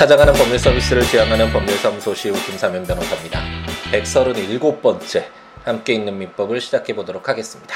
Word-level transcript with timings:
찾아가는 0.00 0.32
법률 0.32 0.58
서비스를 0.58 1.02
지향하는 1.02 1.52
법률사무소 1.52 2.14
시우 2.14 2.32
김사면 2.32 2.86
변호사입니다. 2.86 3.38
137번째 3.92 5.26
함께 5.62 5.92
있는 5.92 6.16
민법을 6.16 6.58
시작해 6.62 6.94
보도록 6.94 7.28
하겠습니다. 7.28 7.74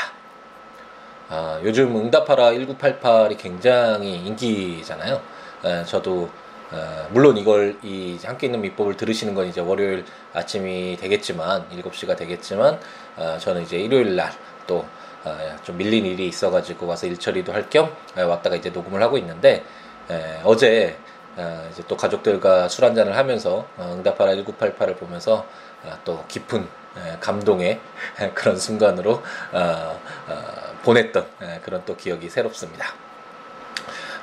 아, 1.29 1.61
요즘 1.62 1.95
응답하라 1.95 2.52
1988이 2.52 3.36
굉장히 3.36 4.14
인기잖아요. 4.14 5.21
에, 5.66 5.84
저도 5.84 6.30
에, 6.72 6.76
물론 7.11 7.36
이걸 7.36 7.76
이 7.82 8.18
함께 8.25 8.46
있는 8.46 8.62
민법을 8.62 8.96
들으시는 8.96 9.34
건 9.34 9.46
이제 9.46 9.61
월요일 9.61 10.06
아침이 10.32 10.96
되겠지만 10.98 11.68
7시가 11.68 12.16
되겠지만 12.16 12.80
어, 13.18 13.36
저는 13.38 13.64
이제 13.64 13.77
일요일 13.77 14.16
날또 14.16 14.86
어, 15.25 15.57
좀 15.63 15.77
밀린 15.77 16.07
일이 16.07 16.27
있어가지고 16.29 16.86
와서 16.86 17.07
일 17.07 17.18
처리도 17.18 17.52
할 17.52 17.68
겸 17.68 17.94
왔다가 18.16 18.57
이제 18.57 18.71
녹음을 18.71 19.02
하고 19.02 19.18
있는데 19.18 19.63
에, 20.11 20.41
어제 20.43 20.96
어, 21.36 21.68
이제 21.72 21.82
또 21.88 21.96
가족들과 21.96 22.68
술 22.68 22.84
한잔을 22.84 23.16
하면서 23.16 23.66
어, 23.76 23.94
응답하라 23.96 24.32
1988을 24.32 24.96
보면서 24.96 25.46
어, 25.84 25.98
또 26.04 26.24
깊은 26.29 26.62
에, 26.96 27.16
감동의 27.20 27.80
그런 28.34 28.57
순간으로 28.57 29.22
어, 29.52 30.00
어, 30.29 30.34
보냈던 30.82 31.26
에, 31.43 31.60
그런 31.62 31.82
또 31.84 31.96
기억이 31.96 32.28
새롭습니다. 32.30 32.86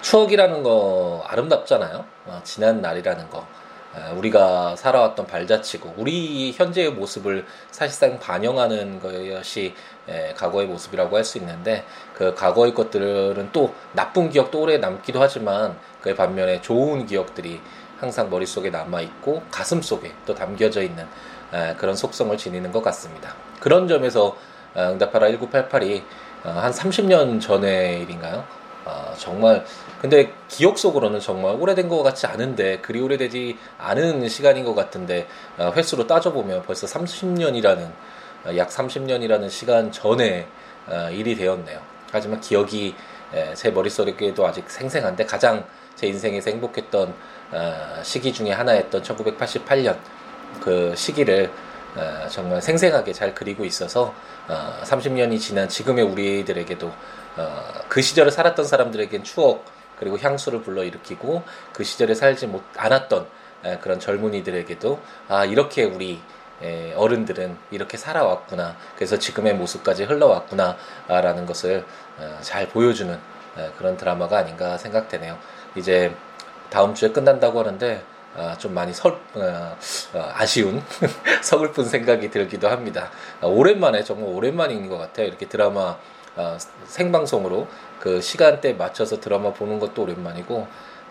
추억이라는 0.02 0.64
거 0.64 1.24
아름답잖아요. 1.28 2.06
어, 2.26 2.42
지난 2.44 2.82
날이라는 2.82 3.30
거. 3.30 3.46
우리가 4.16 4.76
살아왔던 4.78 5.28
발자취고 5.28 5.96
우리 5.98 6.54
현재의 6.54 6.92
모습을 6.92 7.46
사실상 7.72 8.20
반영하는 8.20 9.00
것이 9.00 9.74
과거의 10.38 10.68
모습이라고 10.68 11.18
할 11.18 11.24
수 11.24 11.38
있는데 11.40 11.84
그 12.14 12.34
과거의 12.34 12.74
것들은 12.74 13.50
또 13.52 13.74
나쁜 13.94 14.30
기억도 14.30 14.62
오래 14.62 14.78
남기도 14.78 15.22
하지만 15.22 15.78
그의 16.02 16.16
반면에 16.16 16.62
좋은 16.62 17.06
기억들이 17.06 17.60
항상 18.00 18.30
머릿속에 18.30 18.70
남아 18.70 19.02
있고 19.02 19.44
가슴 19.52 19.82
속에 19.82 20.14
또 20.26 20.34
담겨져 20.34 20.82
있는 20.82 21.06
그런 21.78 21.96
속성을 21.96 22.36
지니는 22.38 22.72
것 22.72 22.82
같습니다. 22.82 23.36
그런 23.60 23.88
점에서 23.88 24.36
어, 24.74 24.90
응답하라 24.92 25.28
1988이 25.32 26.02
어, 26.46 26.50
한 26.50 26.72
30년 26.72 27.42
전의 27.42 28.02
일인가요? 28.04 28.44
어, 28.86 29.14
정말 29.18 29.64
근데 30.02 30.34
기억 30.48 30.80
속으로는 30.80 31.20
정말 31.20 31.56
오래된 31.60 31.88
것 31.88 32.02
같지 32.02 32.26
않은데 32.26 32.80
그리 32.80 33.00
오래되지 33.00 33.56
않은 33.78 34.28
시간인 34.30 34.66
것 34.66 34.74
같은데 34.74 35.28
어, 35.60 35.72
횟수로 35.76 36.08
따져보면 36.08 36.64
벌써 36.64 36.88
30년이라는 36.88 37.92
어, 38.46 38.58
약 38.58 38.70
30년이라는 38.70 39.48
시간 39.52 39.92
전에 39.92 40.48
어, 40.88 41.10
일이 41.12 41.36
되었네요. 41.36 41.80
하지만 42.12 42.42
기억이 42.42 42.96
에, 43.32 43.54
제 43.54 43.70
머릿속에도 43.70 44.48
아직 44.48 44.68
생생한데 44.68 45.28
가장 45.28 45.64
제 45.96 46.08
인생에서 46.08 46.50
행복했던 46.50 47.14
어, 47.52 48.02
시기 48.02 48.34
중에 48.34 48.54
하나였던 48.54 49.04
1988년 49.04 49.98
그 50.62 50.96
시기를 50.96 51.52
어, 51.96 52.28
정말 52.28 52.60
생생하게 52.60 53.14
잘 53.14 53.36
그리고 53.36 53.64
있어서 53.66 54.16
어, 54.48 54.82
30년이 54.84 55.40
지난 55.40 55.70
지금의 55.70 56.04
우리들에게도 56.06 56.92
어, 57.38 57.64
그 57.88 58.02
시절을 58.02 58.32
살았던 58.32 58.66
사람들에겐 58.66 59.24
추억 59.24 59.64
그리고 60.02 60.18
향수를 60.18 60.64
불러일으키고 60.64 61.44
그 61.72 61.84
시절에 61.84 62.16
살지 62.16 62.48
못 62.48 62.64
않았던 62.76 63.28
에, 63.64 63.78
그런 63.78 64.00
젊은이들에게도 64.00 65.00
아 65.30 65.46
이렇게 65.46 65.84
우리 65.84 66.20
에, 66.64 66.94
어른들은 66.96 67.56
이렇게 67.70 67.98
살아왔구나 67.98 68.76
그래서 68.96 69.20
지금의 69.20 69.54
모습까지 69.54 70.06
흘러왔구나라는 70.06 71.46
것을 71.46 71.86
어, 72.18 72.38
잘 72.42 72.68
보여주는 72.68 73.14
에, 73.14 73.72
그런 73.78 73.96
드라마가 73.96 74.40
아닌가 74.40 74.80
생각되네요. 74.80 75.38
이제 75.76 76.14
다음 76.72 76.96
주에 76.96 77.12
끝난다고 77.12 77.60
하는데 77.60 78.04
아, 78.36 78.58
좀 78.58 78.74
많이 78.74 78.94
설, 78.94 79.12
어, 79.12 79.78
어, 80.14 80.32
아쉬운 80.34 80.82
서글픈 81.44 81.84
생각이 81.86 82.32
들기도 82.32 82.70
합니다. 82.70 83.12
아, 83.42 83.46
오랜만에 83.46 84.04
정말 84.04 84.30
오랜만인 84.34 84.88
것 84.88 84.98
같아요. 84.98 85.28
이렇게 85.28 85.48
드라마 85.48 85.98
어, 86.38 86.58
생방송으로 86.86 87.68
그 88.02 88.20
시간대 88.20 88.74
맞춰서 88.74 89.20
드라마 89.20 89.54
보는 89.54 89.80
것도 89.80 90.02
오랜만이고 90.02 90.68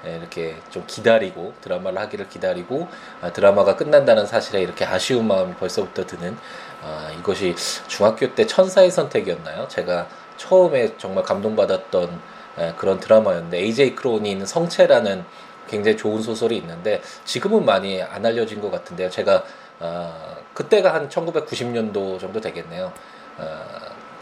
예, 0.06 0.16
이렇게 0.16 0.56
좀 0.70 0.82
기다리고 0.88 1.54
드라마를 1.60 2.00
하기를 2.00 2.28
기다리고 2.28 2.88
아, 3.20 3.32
드라마가 3.32 3.76
끝난다는 3.76 4.26
사실에 4.26 4.60
이렇게 4.60 4.84
아쉬운 4.84 5.28
마음이 5.28 5.54
벌써부터 5.54 6.04
드는 6.04 6.36
아, 6.82 7.10
이것이 7.18 7.54
중학교 7.86 8.34
때 8.34 8.44
천사의 8.44 8.90
선택이었나요? 8.90 9.68
제가 9.68 10.08
처음에 10.36 10.96
정말 10.98 11.22
감동받았던 11.22 12.20
예, 12.58 12.74
그런 12.76 12.98
드라마였는데 12.98 13.58
AJ 13.58 13.94
크로닌 13.94 14.44
성체라는 14.44 15.24
굉장히 15.68 15.96
좋은 15.96 16.20
소설이 16.20 16.56
있는데 16.56 17.00
지금은 17.24 17.64
많이 17.64 18.02
안 18.02 18.26
알려진 18.26 18.60
것 18.60 18.72
같은데요. 18.72 19.10
제가 19.10 19.44
어, 19.78 20.36
그때가 20.54 20.92
한 20.92 21.08
1990년도 21.08 22.18
정도 22.18 22.40
되겠네요. 22.40 22.92
어, 23.38 23.64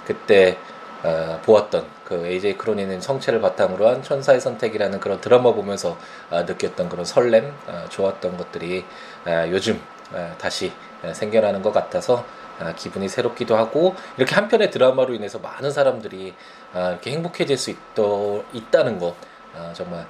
그때 0.05 0.59
어, 1.05 1.41
보았던 1.45 1.87
그 2.05 2.27
AJ 2.27 2.57
크로니는 2.59 3.01
성체를 3.01 3.41
바탕으로 3.41 3.89
한 3.89 4.03
천사의 4.03 4.41
선택이라는 4.41 4.99
그런 5.01 5.21
드라마 5.21 5.53
보면서 5.53 5.97
어, 6.31 6.43
느꼈던 6.43 6.89
그런 6.89 7.05
설렘, 7.05 7.53
어, 7.67 7.85
좋았던 7.89 8.37
것들이 8.37 8.85
어, 9.27 9.45
요즘 9.51 9.81
어, 10.13 10.35
다시 10.39 10.73
어, 11.03 11.13
생겨나는 11.13 11.63
것 11.63 11.73
같아서 11.73 12.25
어, 12.61 12.73
기분이 12.77 13.09
새롭기도 13.09 13.57
하고 13.57 13.95
이렇게 14.17 14.35
한 14.35 14.49
편의 14.49 14.71
드라마로 14.71 15.15
인해서 15.15 15.39
많은 15.39 15.71
사람들이 15.71 16.35
어, 16.75 16.89
이렇게 16.91 17.13
행복해질 17.13 17.57
수 17.57 17.71
있도, 17.71 18.45
있다는 18.53 18.99
것 18.99 19.15
어, 19.55 19.73
정말 19.75 20.05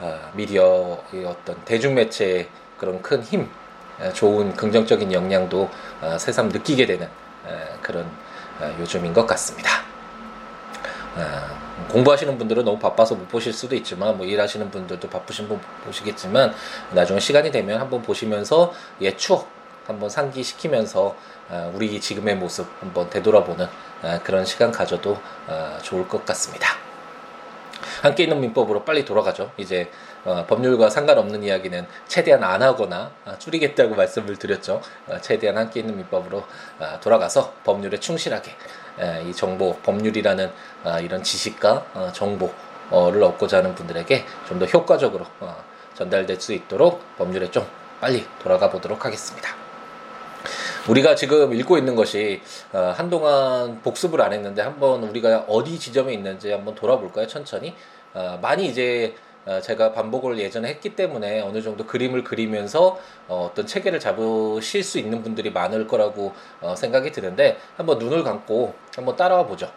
어, 0.00 0.30
미디어의 0.34 1.24
어떤 1.26 1.62
대중매체의 1.64 2.48
그런 2.78 3.00
큰 3.00 3.22
힘, 3.22 3.48
어, 4.00 4.12
좋은 4.12 4.54
긍정적인 4.54 5.12
영향도 5.12 5.70
어, 6.00 6.18
새삼 6.18 6.48
느끼게 6.48 6.86
되는 6.86 7.06
어, 7.44 7.78
그런 7.80 8.04
어, 8.60 8.76
요즘인 8.80 9.12
것 9.12 9.26
같습니다. 9.26 9.91
어, 11.16 11.88
공부하시는 11.90 12.38
분들은 12.38 12.64
너무 12.64 12.78
바빠서 12.78 13.14
못 13.14 13.28
보실 13.28 13.52
수도 13.52 13.74
있지만 13.76 14.16
뭐 14.16 14.26
일하시는 14.26 14.70
분들도 14.70 15.08
바쁘신 15.08 15.48
분 15.48 15.60
보시겠지만 15.84 16.54
나중에 16.92 17.20
시간이 17.20 17.50
되면 17.50 17.80
한번 17.80 18.02
보시면서 18.02 18.72
옛 19.00 19.16
추억 19.16 19.48
한번 19.86 20.08
상기시키면서 20.08 21.16
어, 21.48 21.72
우리 21.74 22.00
지금의 22.00 22.36
모습 22.36 22.66
한번 22.80 23.10
되돌아보는 23.10 23.66
어, 24.02 24.20
그런 24.24 24.44
시간 24.44 24.72
가져도 24.72 25.18
좋을 25.82 26.08
것 26.08 26.24
같습니다. 26.24 26.68
함께 28.02 28.24
있는 28.24 28.40
민법으로 28.40 28.84
빨리 28.84 29.04
돌아가죠. 29.04 29.52
이제 29.56 29.90
어, 30.24 30.44
법률과 30.46 30.90
상관없는 30.90 31.42
이야기는 31.42 31.86
최대한 32.06 32.44
안 32.44 32.62
하거나 32.62 33.10
어, 33.24 33.36
줄이겠다고 33.38 33.94
말씀을 33.94 34.38
드렸죠. 34.38 34.80
어, 35.08 35.20
최대한 35.20 35.56
함께 35.56 35.80
있는 35.80 35.96
민법으로 35.96 36.44
돌아가서 37.00 37.52
법률에 37.64 37.98
충실하게 37.98 38.52
이 39.26 39.32
정보, 39.32 39.76
법률이라는 39.78 40.50
이런 41.02 41.22
지식과 41.22 42.12
정보를 42.12 43.22
얻고자 43.22 43.58
하는 43.58 43.74
분들에게 43.74 44.24
좀 44.48 44.58
더 44.58 44.66
효과적으로 44.66 45.26
전달될 45.94 46.40
수 46.40 46.52
있도록 46.52 47.00
법률에 47.16 47.50
좀 47.50 47.66
빨리 48.00 48.24
돌아가 48.42 48.70
보도록 48.70 49.04
하겠습니다. 49.04 49.50
우리가 50.88 51.14
지금 51.14 51.52
읽고 51.54 51.78
있는 51.78 51.94
것이 51.94 52.42
한동안 52.72 53.80
복습을 53.82 54.20
안 54.20 54.32
했는데 54.32 54.62
한번 54.62 55.04
우리가 55.04 55.44
어디 55.48 55.78
지점에 55.78 56.12
있는지 56.12 56.50
한번 56.50 56.74
돌아볼까요? 56.74 57.26
천천히 57.26 57.74
많이 58.40 58.66
이제 58.66 59.14
제가 59.62 59.92
반복을 59.92 60.38
예전에 60.38 60.68
했기 60.68 60.94
때문에 60.94 61.40
어느 61.40 61.62
정도 61.62 61.84
그림을 61.86 62.22
그리면서 62.22 62.98
어, 63.28 63.50
떤 63.54 63.66
체계를 63.66 63.98
잡으실 63.98 64.84
수 64.84 64.98
있는 64.98 65.22
분들이 65.22 65.50
많을 65.50 65.86
거라고 65.86 66.32
어, 66.60 66.74
생각이 66.76 67.10
드는데 67.10 67.58
한번 67.76 67.98
눈을 67.98 68.22
감고 68.22 68.74
한번 68.94 69.16
따라와 69.16 69.46
보죠. 69.46 69.70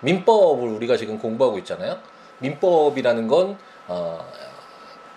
민법을 0.00 0.68
우리가 0.68 0.96
지금 0.96 1.18
공부하고 1.18 1.58
있잖아요. 1.58 1.98
민법이라는 2.38 3.28
건 3.28 3.58
어, 3.88 4.26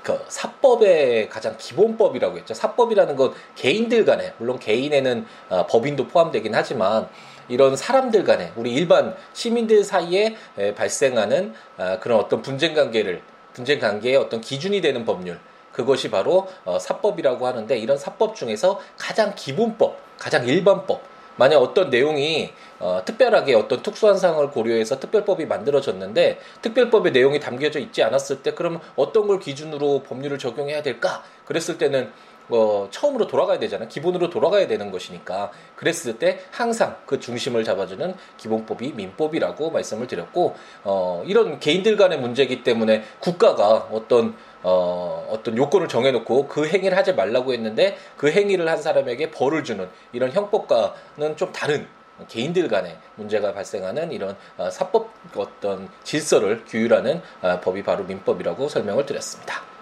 그 0.04 0.20
사법의 0.28 1.30
가장 1.30 1.56
기본법이라고 1.58 2.38
했죠. 2.38 2.54
사법이라는 2.54 3.16
건 3.16 3.34
개인들 3.56 4.04
간에 4.04 4.34
물론 4.38 4.60
개인에는 4.60 5.26
어, 5.50 5.66
법인도 5.68 6.08
포함되긴 6.08 6.54
하지만 6.54 7.08
이런 7.48 7.76
사람들 7.76 8.24
간에 8.24 8.52
우리 8.56 8.74
일반 8.74 9.16
시민들 9.34 9.84
사이에 9.84 10.36
에, 10.58 10.74
발생하는 10.74 11.54
아, 11.78 12.00
그런 12.00 12.20
어떤 12.20 12.42
분쟁 12.42 12.74
관계를 12.74 13.22
분쟁 13.54 13.80
관계의 13.80 14.18
어떤 14.18 14.42
기준이 14.42 14.82
되는 14.82 15.06
법률 15.06 15.40
그것이 15.72 16.10
바로 16.10 16.48
어, 16.66 16.80
사법이라고 16.80 17.48
하는데 17.48 17.78
이런 17.78 17.98
사법 17.98 18.36
중에서 18.36 18.80
가장 18.98 19.34
기본법, 19.36 19.98
가장 20.18 20.48
일반법 20.48 21.02
만약 21.36 21.58
어떤 21.58 21.90
내용이 21.90 22.52
어, 22.80 23.02
특별하게 23.06 23.56
어떤 23.56 23.82
특수한 23.82 24.18
상황을 24.18 24.52
고려해서 24.52 25.00
특별법이 25.00 25.46
만들어졌는데 25.46 26.40
특별법의 26.62 27.12
내용이 27.12 27.40
담겨져 27.40 27.80
있지 27.80 28.04
않았을 28.04 28.44
때 28.44 28.54
그럼 28.54 28.80
어떤 28.96 29.28
걸 29.28 29.40
기준으로 29.40 30.04
법률을 30.04 30.38
적용해야 30.38 30.84
될까? 30.84 31.24
그랬을 31.46 31.78
때는 31.78 32.12
어, 32.50 32.88
처음으로 32.92 33.28
돌아가야 33.28 33.60
되잖아요. 33.60 33.88
기본으로 33.90 34.30
돌아가야 34.30 34.68
되는 34.68 34.92
것이니까. 34.92 35.52
그랬을 35.76 36.20
때 36.20 36.40
항상 36.52 36.98
그 37.06 37.20
중심을 37.20 37.64
잡아주는 37.64 38.14
기본법이 38.38 38.94
민법이라고 38.94 39.72
말씀을 39.72 40.08
드렸고, 40.08 40.56
어, 40.84 41.24
이런 41.26 41.60
개인들 41.60 41.98
간의 41.98 42.20
문제이기 42.20 42.64
때문에 42.64 43.04
국가가 43.20 43.88
어떤 43.92 44.36
어, 44.64 45.28
어떤 45.30 45.58
요건을 45.58 45.90
정해놓고 45.90 46.48
그 46.48 46.66
행위를 46.66 46.98
하지 46.98 47.14
말라고 47.14 47.54
했는데 47.54 47.98
그 48.16 48.32
행위를 48.32 48.68
한 48.70 48.82
사람에게 48.82 49.30
벌을 49.30 49.64
주는 49.64 49.90
이런 50.14 50.32
형법과는 50.32 51.36
좀 51.36 51.52
다른 51.52 51.86
개인들 52.28 52.68
간의 52.68 52.98
문제가 53.16 53.54
발생하는 53.54 54.12
이런 54.12 54.38
어, 54.58 54.70
사법 54.70 55.12
어떤 55.36 55.90
질서를 56.04 56.64
규율하는 56.66 57.22
어, 57.42 57.60
법이 57.60 57.84
바로 57.84 58.04
민법이라고 58.06 58.70
설명을 58.70 59.06
드렸습니다. 59.06 59.73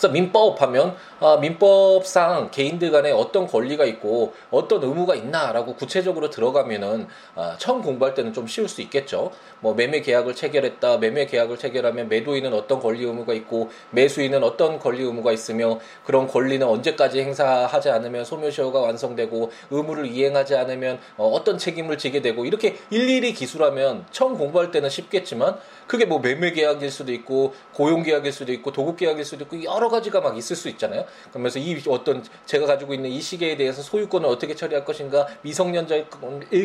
그래서 0.00 0.14
민법 0.14 0.62
하면 0.62 0.96
아, 1.20 1.36
민법상 1.36 2.50
개인들 2.50 2.90
간에 2.90 3.10
어떤 3.10 3.46
권리가 3.46 3.84
있고 3.84 4.32
어떤 4.50 4.82
의무가 4.82 5.14
있나라고 5.14 5.74
구체적으로 5.74 6.30
들어가면은 6.30 7.06
아, 7.34 7.56
처음 7.58 7.82
공부할 7.82 8.14
때는 8.14 8.32
좀 8.32 8.46
쉬울 8.46 8.66
수 8.66 8.80
있겠죠. 8.80 9.30
뭐 9.60 9.74
매매 9.74 10.00
계약을 10.00 10.34
체결했다. 10.34 10.96
매매 10.96 11.26
계약을 11.26 11.58
체결하면 11.58 12.08
매도인은 12.08 12.54
어떤 12.54 12.80
권리 12.80 13.04
의무가 13.04 13.34
있고 13.34 13.68
매수인은 13.90 14.42
어떤 14.42 14.78
권리 14.78 15.02
의무가 15.02 15.32
있으며 15.32 15.78
그런 16.06 16.26
권리는 16.26 16.66
언제까지 16.66 17.20
행사하지 17.20 17.90
않으면 17.90 18.24
소멸시효가 18.24 18.80
완성되고 18.80 19.50
의무를 19.70 20.06
이행하지 20.06 20.56
않으면 20.56 20.98
어, 21.18 21.42
떤 21.44 21.58
책임을 21.58 21.98
지게 21.98 22.22
되고 22.22 22.46
이렇게 22.46 22.76
일일이 22.88 23.34
기술하면 23.34 24.06
처음 24.12 24.38
공부할 24.38 24.70
때는 24.70 24.88
쉽겠지만 24.88 25.58
그게 25.86 26.06
뭐 26.06 26.20
매매 26.20 26.52
계약일 26.52 26.90
수도 26.90 27.12
있고 27.12 27.52
고용 27.74 28.02
계약일 28.02 28.32
수도 28.32 28.52
있고 28.52 28.72
도급 28.72 28.96
계약일 28.96 29.24
수도 29.24 29.44
있고 29.44 29.62
여러 29.64 29.89
가지가 29.90 30.20
막 30.20 30.36
있을 30.38 30.56
수 30.56 30.68
있잖아요. 30.70 31.04
그러면서 31.30 31.58
이 31.58 31.82
어떤 31.88 32.24
제가 32.46 32.66
가지고 32.66 32.94
있는 32.94 33.10
이 33.10 33.20
시계에 33.20 33.56
대해서 33.56 33.82
소유권을 33.82 34.28
어떻게 34.28 34.54
처리할 34.54 34.84
것인가, 34.84 35.26
미성년자일 35.42 36.06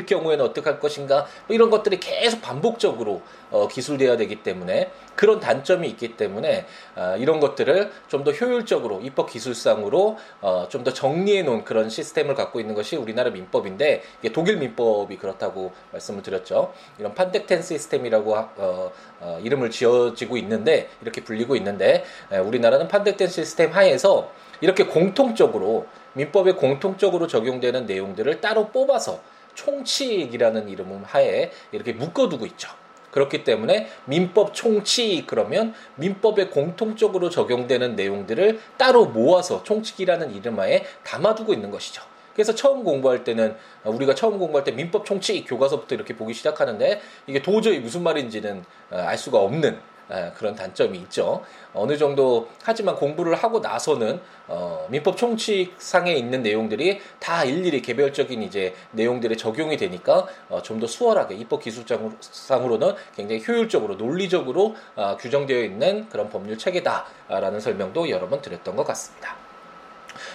경우에는 0.06 0.46
어떻게 0.46 0.70
할 0.70 0.80
것인가, 0.80 1.26
뭐 1.48 1.56
이런 1.56 1.70
것들이 1.70 2.00
계속 2.00 2.42
반복적으로 2.42 3.22
어, 3.56 3.68
기술돼야 3.68 4.18
되기 4.18 4.44
때문에 4.44 4.92
그런 5.16 5.40
단점이 5.40 5.88
있기 5.90 6.18
때문에 6.18 6.66
어, 6.96 7.16
이런 7.18 7.40
것들을 7.40 7.92
좀 8.08 8.26
더 8.26 8.32
효율적으로 8.32 9.02
입법 9.02 9.30
기술상으로 9.30 10.18
어, 10.42 10.68
좀 10.70 10.84
더 10.84 10.92
정리해 10.94 11.44
놓은 11.44 11.64
그런 11.64 11.90
시스템을 11.90 12.36
갖고 12.36 12.60
있는 12.60 12.76
것이 12.76 12.96
우리나라 12.96 13.30
민법인데 13.32 14.04
이게 14.20 14.32
독일 14.34 14.58
민법이 14.58 15.18
그렇다고 15.18 15.72
말씀을 15.92 16.22
드렸죠. 16.22 16.74
이런 17.00 17.14
판덱텐 17.16 17.62
시스템이라고 17.62 18.36
어, 18.36 18.92
어, 19.22 19.40
이름을 19.44 19.70
지어지고 19.72 20.38
있는데 20.38 20.90
이렇게 21.02 21.24
불리고 21.24 21.56
있는데 21.56 22.04
에, 22.32 22.38
우리나라는 22.38 22.88
판덱텐 22.88 23.28
시스템 23.30 23.72
하에서 23.72 24.30
이렇게 24.62 24.86
공통적으로 24.86 25.86
민법에 26.14 26.54
공통적으로 26.54 27.28
적용되는 27.28 27.86
내용들을 27.86 28.42
따로 28.42 28.68
뽑아서 28.70 29.20
총칙이라는 29.54 30.70
이름 30.70 31.04
하에 31.06 31.52
이렇게 31.72 31.94
묶어두고 31.94 32.46
있죠. 32.48 32.70
그렇기 33.16 33.46
때문에 33.46 33.88
민법 34.06 34.54
총칙 34.54 35.26
그러면 35.26 35.74
민법에 35.96 36.48
공통적으로 36.48 37.30
적용되는 37.30 37.96
내용들을 37.96 38.60
따로 38.76 39.06
모아서 39.06 39.64
총칙이라는 39.64 40.36
이름하에 40.36 40.84
담아두고 41.06 41.54
있는 41.54 41.72
것이죠. 41.72 42.04
그래서 42.34 42.54
처음 42.54 42.84
공부할 42.84 43.24
때는 43.24 43.56
우리가 43.86 44.16
처음 44.16 44.38
공부할 44.38 44.66
때 44.66 44.74
민법 44.74 45.06
총칙 45.06 45.48
교과서부터 45.48 45.96
이렇게 45.96 46.14
보기 46.14 46.34
시작하는데 46.34 47.00
이게 47.28 47.42
도저히 47.42 47.80
무슨 47.80 48.04
말인지는 48.04 48.66
알 48.92 49.18
수가 49.18 49.40
없는 49.40 49.76
예, 49.76 49.95
그런 50.38 50.56
단점이 50.56 50.98
있죠. 51.00 51.44
어느 51.74 51.98
정도 51.98 52.48
하지만 52.64 52.96
공부를 52.96 53.36
하고 53.36 53.60
나서는 53.60 54.20
어, 54.48 54.86
민법 54.90 55.18
총칙상에 55.18 56.14
있는 56.14 56.44
내용들이 56.44 57.00
다 57.20 57.44
일일이 57.44 57.82
개별적인 57.82 58.44
이제 58.44 58.76
내용들에 58.92 59.36
적용이 59.36 59.78
되니까 59.78 60.28
어, 60.50 60.62
좀 60.62 60.76
더 60.80 60.88
수월하게 60.88 61.36
입법 61.36 61.64
기술상으로는 61.64 62.96
굉장히 63.16 63.42
효율적으로 63.48 63.96
논리적으로 63.96 64.76
어, 64.96 65.16
규정되어 65.18 65.64
있는 65.64 66.08
그런 66.10 66.30
법률 66.30 66.58
체계다라는 66.58 67.60
설명도 67.62 68.10
여러 68.10 68.28
번 68.28 68.42
드렸던 68.42 68.76
것 68.76 68.86
같습니다. 68.86 69.36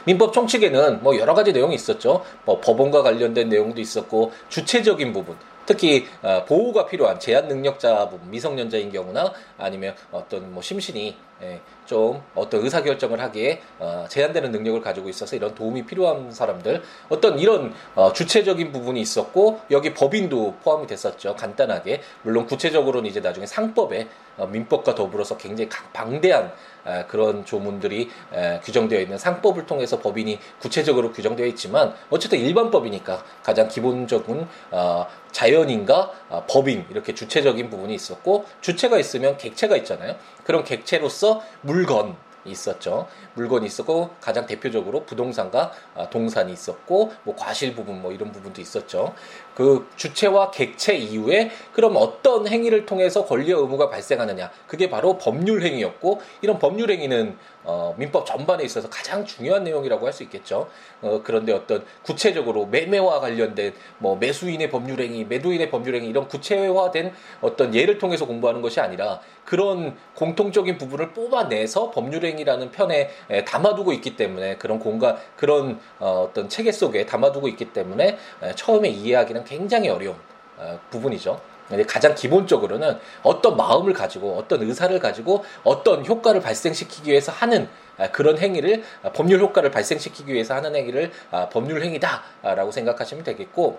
민법 0.04 0.32
총칙에는 0.32 1.02
뭐 1.02 1.18
여러 1.18 1.34
가지 1.34 1.52
내용이 1.52 1.74
있었죠. 1.74 2.24
뭐 2.44 2.60
법원과 2.60 3.02
관련된 3.02 3.48
내용도 3.48 3.80
있었고 3.80 4.32
주체적인 4.48 5.12
부분, 5.12 5.36
특히 5.70 6.04
어, 6.20 6.44
보호가 6.46 6.86
필요한 6.86 7.20
제한 7.20 7.46
능력자 7.46 8.10
미성년자인 8.24 8.90
경우나 8.90 9.32
아니면 9.56 9.94
어떤 10.10 10.52
뭐 10.52 10.60
심신이 10.60 11.16
예, 11.42 11.60
좀 11.86 12.22
어떤 12.34 12.62
의사 12.62 12.82
결정을 12.82 13.20
하기에 13.20 13.62
어, 13.78 14.04
제한되는 14.08 14.50
능력을 14.52 14.80
가지고 14.82 15.08
있어서 15.08 15.36
이런 15.36 15.54
도움이 15.54 15.86
필요한 15.86 16.30
사람들. 16.30 16.82
어떤 17.08 17.38
이런 17.38 17.72
어, 17.94 18.12
주체적인 18.12 18.72
부분이 18.72 19.00
있었고 19.00 19.60
여기 19.70 19.94
법인도 19.94 20.56
포함이 20.62 20.86
됐었죠. 20.86 21.36
간단하게. 21.36 22.02
물론 22.22 22.46
구체적으로는 22.46 23.08
이제 23.08 23.20
나중에 23.20 23.46
상법에 23.46 24.08
어, 24.36 24.46
민법과 24.46 24.94
더불어서 24.94 25.36
굉장히 25.36 25.70
방대한 25.92 26.52
에, 26.86 27.04
그런 27.08 27.44
조문들이 27.44 28.10
에, 28.32 28.60
규정되어 28.60 29.00
있는 29.00 29.18
상법을 29.18 29.66
통해서 29.66 29.98
법인이 29.98 30.38
구체적으로 30.60 31.12
규정되어 31.12 31.46
있지만 31.46 31.94
어쨌든 32.10 32.38
일반법이니까 32.38 33.22
가장 33.42 33.68
기본적인 33.68 34.46
어, 34.70 35.06
자연인과 35.32 36.12
어, 36.28 36.46
법인 36.48 36.86
이렇게 36.90 37.14
주체적인 37.14 37.70
부분이 37.70 37.94
있었고 37.94 38.44
주체가 38.60 38.98
있으면 38.98 39.36
객체가 39.36 39.76
있잖아요. 39.76 40.16
그런 40.44 40.64
객체로서 40.64 41.42
물건 41.62 42.16
있었죠. 42.44 43.06
물건이 43.34 43.66
있었고 43.66 44.10
가장 44.20 44.46
대표적으로 44.46 45.04
부동산과 45.04 45.72
아, 45.94 46.10
동산이 46.10 46.52
있었고 46.52 47.12
뭐 47.24 47.36
과실 47.36 47.74
부분 47.74 48.00
뭐 48.00 48.12
이런 48.12 48.32
부분도 48.32 48.60
있었죠. 48.60 49.14
그 49.54 49.88
주체와 49.96 50.50
객체 50.50 50.94
이후에 50.94 51.50
그럼 51.72 51.96
어떤 51.96 52.46
행위를 52.46 52.86
통해서 52.86 53.24
권리와 53.24 53.60
의무가 53.60 53.90
발생하느냐 53.90 54.50
그게 54.66 54.88
바로 54.88 55.18
법률 55.18 55.62
행위였고 55.62 56.20
이런 56.42 56.58
법률 56.58 56.90
행위는 56.90 57.36
어, 57.62 57.94
민법 57.98 58.24
전반에 58.24 58.64
있어서 58.64 58.88
가장 58.88 59.24
중요한 59.24 59.64
내용이라고 59.64 60.06
할 60.06 60.10
수 60.12 60.24
있겠죠. 60.24 60.68
어, 61.02 61.20
그런데 61.22 61.52
어떤 61.52 61.84
구체적으로 62.02 62.66
매매와 62.66 63.20
관련된 63.20 63.72
뭐 63.98 64.16
매수인의 64.16 64.70
법률 64.70 65.00
행위, 65.00 65.24
매도인의 65.24 65.70
법률 65.70 65.94
행위 65.94 66.08
이런 66.08 66.26
구체화된 66.26 67.12
어떤 67.40 67.74
예를 67.74 67.98
통해서 67.98 68.26
공부하는 68.26 68.60
것이 68.60 68.80
아니라 68.80 69.20
그런 69.44 69.96
공통적인 70.14 70.78
부분을 70.78 71.12
뽑아내서 71.12 71.90
법률 71.90 72.24
행위라는 72.24 72.70
편에 72.70 73.10
에, 73.30 73.44
담아두고 73.44 73.92
있기 73.94 74.16
때문에 74.16 74.56
그런 74.56 74.78
공간 74.78 75.16
그런 75.36 75.78
어, 75.98 76.26
어떤 76.28 76.48
체계 76.48 76.72
속에 76.72 77.06
담아두고 77.06 77.48
있기 77.48 77.72
때문에 77.72 78.18
에, 78.42 78.54
처음에 78.54 78.88
이해하기는 78.88 79.39
굉장히 79.44 79.88
어려운 79.88 80.16
어, 80.56 80.78
부분이죠. 80.90 81.40
가장 81.86 82.14
기본적으로는 82.14 82.98
어떤 83.22 83.56
마음을 83.56 83.92
가지고 83.92 84.36
어떤 84.36 84.62
의사를 84.62 84.98
가지고 84.98 85.44
어떤 85.62 86.04
효과를 86.04 86.40
발생시키기 86.40 87.10
위해서 87.10 87.30
하는 87.30 87.68
아, 87.96 88.10
그런 88.10 88.38
행위를 88.38 88.82
아, 89.02 89.12
법률 89.12 89.40
효과를 89.40 89.70
발생시키기 89.70 90.32
위해서 90.32 90.54
하는 90.54 90.74
행위를 90.74 91.12
아, 91.30 91.48
법률 91.48 91.82
행위다라고 91.82 92.72
생각하시면 92.72 93.24
되겠고 93.24 93.78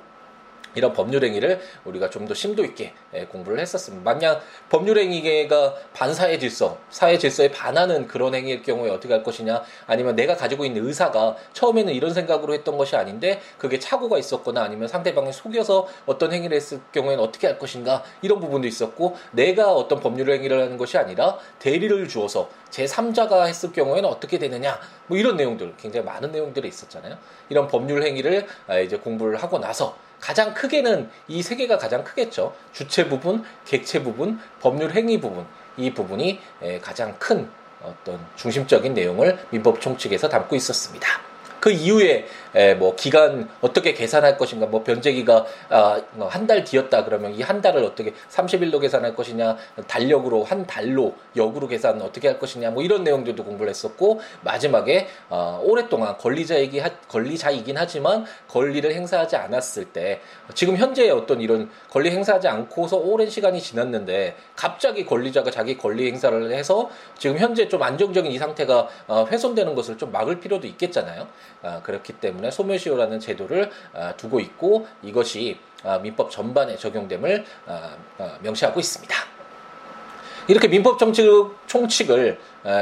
이런 0.75 0.93
법률 0.93 1.23
행위를 1.23 1.59
우리가 1.85 2.09
좀 2.09 2.21
더 2.27 2.33
심도 2.33 2.63
있게 2.63 2.93
예, 3.13 3.25
공부를 3.25 3.59
했었습니다. 3.59 4.03
만약 4.03 4.41
법률 4.69 4.97
행위가 4.99 5.75
반사의 5.93 6.39
질서, 6.39 6.77
사회 6.89 7.17
질서에 7.17 7.51
반하는 7.51 8.07
그런 8.07 8.35
행위일 8.35 8.61
경우에 8.63 8.89
어떻게 8.89 9.13
할 9.13 9.23
것이냐, 9.23 9.63
아니면 9.87 10.15
내가 10.15 10.35
가지고 10.35 10.65
있는 10.65 10.85
의사가 10.85 11.35
처음에는 11.53 11.93
이런 11.93 12.13
생각으로 12.13 12.53
했던 12.53 12.77
것이 12.77 12.95
아닌데 12.95 13.41
그게 13.57 13.79
착오가 13.79 14.17
있었거나 14.17 14.63
아니면 14.63 14.87
상대방을 14.87 15.33
속여서 15.33 15.87
어떤 16.05 16.31
행위를 16.31 16.55
했을 16.55 16.79
경우에는 16.91 17.23
어떻게 17.23 17.47
할 17.47 17.57
것인가 17.57 18.03
이런 18.21 18.39
부분도 18.39 18.67
있었고 18.67 19.17
내가 19.31 19.73
어떤 19.73 19.99
법률 19.99 20.29
행위를 20.31 20.61
하는 20.61 20.77
것이 20.77 20.97
아니라 20.97 21.37
대리를 21.59 22.07
주어서 22.07 22.49
제 22.69 22.85
3자가 22.85 23.47
했을 23.47 23.71
경우에는 23.73 24.07
어떻게 24.07 24.37
되느냐 24.39 24.79
뭐 25.07 25.17
이런 25.17 25.35
내용들 25.35 25.73
굉장히 25.77 26.05
많은 26.05 26.31
내용들이 26.31 26.67
있었잖아요. 26.67 27.17
이런 27.49 27.67
법률 27.67 28.03
행위를 28.03 28.47
아, 28.67 28.79
이제 28.79 28.97
공부를 28.97 29.41
하고 29.41 29.59
나서 29.59 29.97
가장 30.21 30.53
크게는 30.53 31.09
이 31.27 31.41
세 31.41 31.55
개가 31.55 31.77
가장 31.77 32.03
크겠죠. 32.03 32.55
주체 32.71 33.09
부분, 33.09 33.43
객체 33.65 34.03
부분, 34.03 34.39
법률 34.61 34.91
행위 34.91 35.19
부분 35.19 35.45
이 35.77 35.91
부분이 35.93 36.39
가장 36.81 37.15
큰 37.17 37.49
어떤 37.83 38.19
중심적인 38.35 38.93
내용을 38.93 39.37
민법 39.49 39.81
총칙에서 39.81 40.29
담고 40.29 40.55
있었습니다. 40.55 41.07
그 41.59 41.71
이후에 41.71 42.27
에, 42.55 42.73
뭐 42.73 42.95
기간 42.95 43.47
어떻게 43.61 43.93
계산할 43.93 44.37
것인가 44.37 44.65
뭐 44.65 44.83
변제기가 44.83 45.45
아, 45.69 46.01
뭐 46.13 46.27
한달 46.27 46.63
뒤였다 46.63 47.05
그러면 47.05 47.35
이 47.35 47.51
한 47.51 47.61
달을 47.61 47.83
어떻게 47.83 48.13
30일로 48.29 48.79
계산할 48.79 49.13
것이냐 49.13 49.57
달력으로 49.87 50.43
한 50.43 50.65
달로 50.65 51.15
역으로 51.35 51.67
계산 51.67 52.01
어떻게 52.01 52.29
할 52.29 52.39
것이냐 52.39 52.71
뭐 52.71 52.81
이런 52.81 53.03
내용들도 53.03 53.43
공부를 53.43 53.69
했었고 53.69 54.21
마지막에 54.41 55.07
어, 55.29 55.59
오랫동안 55.63 56.17
권리자이기 56.17 56.79
하, 56.79 56.89
권리자이긴 57.09 57.77
하지만 57.77 58.25
권리를 58.47 58.89
행사하지 58.93 59.35
않았을 59.35 59.85
때 59.85 60.21
지금 60.53 60.77
현재 60.77 61.09
어떤 61.09 61.41
이런 61.41 61.69
권리 61.89 62.09
행사하지 62.11 62.47
않고서 62.47 62.97
오랜 62.97 63.29
시간이 63.29 63.59
지났는데 63.61 64.35
갑자기 64.55 65.05
권리자가 65.05 65.51
자기 65.51 65.77
권리 65.77 66.07
행사를 66.07 66.51
해서 66.51 66.89
지금 67.17 67.37
현재 67.37 67.67
좀 67.67 67.83
안정적인 67.83 68.31
이 68.31 68.37
상태가 68.37 68.87
어, 69.07 69.25
훼손되는 69.29 69.75
것을 69.75 69.97
좀 69.97 70.11
막을 70.11 70.39
필요도 70.39 70.67
있겠잖아요. 70.67 71.27
아, 71.63 71.81
그렇기 71.83 72.13
때문에 72.13 72.40
소멸시효라는 72.49 73.19
제도를 73.19 73.69
아, 73.93 74.15
두고 74.15 74.39
있고 74.39 74.87
이것이 75.03 75.59
아, 75.83 75.99
민법 75.99 76.31
전반에 76.31 76.77
적용됨을 76.77 77.43
명시하고 78.41 78.79
있습니다. 78.79 79.15
이렇게 80.47 80.67
민법 80.67 80.97
정칙 80.97 81.25
총칙을 81.67 82.39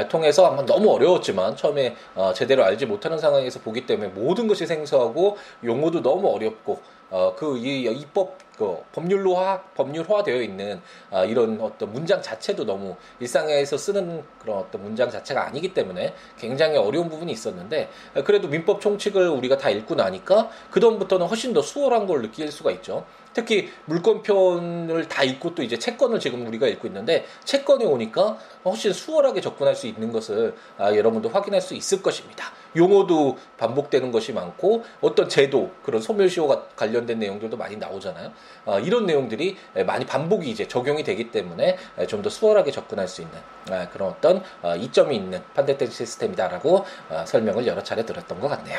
통해서 0.08 0.64
너무 0.66 0.92
어려웠지만 0.92 1.56
처음에 1.56 1.96
어, 2.14 2.32
제대로 2.34 2.64
알지 2.64 2.86
못하는 2.86 3.18
상황에서 3.18 3.60
보기 3.60 3.86
때문에 3.86 4.10
모든 4.10 4.46
것이 4.46 4.66
생소하고 4.66 5.36
용어도 5.64 6.02
너무 6.02 6.28
어렵고 6.28 6.80
어, 7.10 7.34
그이 7.34 7.84
입법 7.84 8.38
그 8.56 8.76
법률로화 8.92 9.62
법률화되어 9.74 10.42
있는 10.42 10.82
아, 11.10 11.24
이런 11.24 11.58
어떤 11.62 11.92
문장 11.92 12.20
자체도 12.20 12.66
너무 12.66 12.94
일상에서 13.18 13.78
쓰는 13.78 14.22
그런 14.38 14.58
어떤 14.58 14.82
문장 14.82 15.10
자체가 15.10 15.46
아니기 15.46 15.72
때문에 15.72 16.14
굉장히 16.38 16.76
어려운 16.76 17.08
부분이 17.08 17.32
있었는데 17.32 17.88
그래도 18.24 18.48
민법 18.48 18.82
총칙을 18.82 19.28
우리가 19.30 19.56
다 19.56 19.70
읽고 19.70 19.94
나니까 19.94 20.50
그 20.70 20.78
다음부터는 20.78 21.26
훨씬 21.26 21.54
더 21.54 21.62
수월한 21.62 22.06
걸 22.06 22.20
느낄 22.20 22.52
수가 22.52 22.70
있죠. 22.72 23.06
특히 23.34 23.70
물권편을 23.86 25.08
다 25.08 25.24
읽고 25.24 25.54
또 25.54 25.62
이제 25.62 25.78
채권을 25.78 26.20
지금 26.20 26.46
우리가 26.46 26.68
읽고 26.68 26.86
있는데 26.86 27.26
채권에 27.44 27.84
오니까 27.84 28.38
훨씬 28.64 28.92
수월하게 28.92 29.40
접근할 29.40 29.74
수 29.74 29.86
있는 29.86 30.12
것을 30.12 30.54
아, 30.78 30.94
여러분도 30.94 31.28
확인할 31.28 31.60
수 31.60 31.74
있을 31.74 32.00
것입니다. 32.00 32.52
용어도 32.76 33.36
반복되는 33.58 34.12
것이 34.12 34.32
많고 34.32 34.84
어떤 35.00 35.28
제도 35.28 35.72
그런 35.82 36.00
소멸시효가 36.00 36.68
관련된 36.76 37.18
내용들도 37.18 37.56
많이 37.56 37.76
나오잖아요. 37.76 38.32
아, 38.66 38.78
이런 38.78 39.06
내용들이 39.06 39.56
많이 39.86 40.06
반복이 40.06 40.48
이제 40.48 40.68
적용이 40.68 41.02
되기 41.02 41.32
때문에 41.32 41.76
좀 42.06 42.20
더 42.20 42.28
수월하게 42.28 42.70
접근할 42.70 43.08
수 43.08 43.22
있는 43.22 43.38
아, 43.70 43.88
그런 43.88 44.10
어떤 44.10 44.42
아, 44.62 44.74
이점이 44.76 45.14
있는 45.16 45.42
판대된 45.54 45.90
시스템이다라고 45.90 46.84
아, 47.08 47.24
설명을 47.24 47.66
여러 47.66 47.82
차례 47.82 48.04
들었던 48.04 48.40
것 48.40 48.48
같네요. 48.48 48.78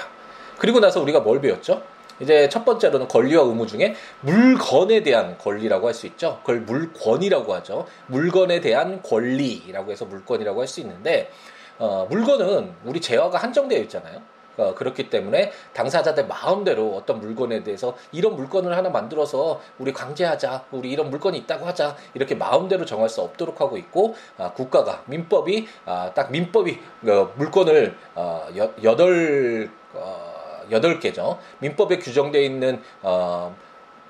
그리고 0.57 0.79
나서 0.79 1.01
우리가 1.01 1.21
뭘 1.21 1.41
배웠죠? 1.41 1.81
이제 2.21 2.47
첫 2.49 2.63
번째로는 2.65 3.07
권리와 3.07 3.43
의무 3.43 3.67
중에 3.67 3.95
물건에 4.21 5.03
대한 5.03 5.37
권리라고 5.37 5.87
할 5.87 5.93
수 5.93 6.07
있죠. 6.07 6.39
그걸 6.41 6.61
물권이라고 6.61 7.53
하죠. 7.55 7.85
물건에 8.07 8.61
대한 8.61 9.01
권리라고 9.01 9.91
해서 9.91 10.05
물건이라고 10.05 10.61
할 10.61 10.67
수 10.67 10.79
있는데 10.81 11.29
어, 11.79 12.07
물건은 12.09 12.73
우리 12.85 13.01
재화가 13.01 13.37
한정되어 13.39 13.79
있잖아요. 13.83 14.21
어, 14.57 14.75
그렇기 14.75 15.09
때문에 15.09 15.51
당사자들 15.73 16.27
마음대로 16.27 16.95
어떤 16.95 17.19
물건에 17.19 17.63
대해서 17.63 17.95
이런 18.11 18.35
물건을 18.35 18.75
하나 18.77 18.89
만들어서 18.89 19.61
우리 19.79 19.91
강제하자, 19.93 20.65
우리 20.71 20.91
이런 20.91 21.09
물건이 21.09 21.37
있다고 21.39 21.65
하자 21.65 21.95
이렇게 22.13 22.35
마음대로 22.35 22.85
정할 22.85 23.09
수 23.09 23.21
없도록 23.21 23.59
하고 23.61 23.77
있고 23.77 24.13
아, 24.37 24.51
국가가 24.51 25.03
민법이 25.07 25.67
아, 25.85 26.11
딱 26.13 26.31
민법이 26.31 26.79
어, 27.07 27.31
물건을 27.35 27.95
어, 28.15 28.47
여, 28.57 28.71
여덟 28.83 29.69
어, 29.93 30.30
여덟 30.71 30.99
개죠. 30.99 31.39
민법에 31.59 31.99
규정되어 31.99 32.41
있는 32.41 32.81
어, 33.01 33.55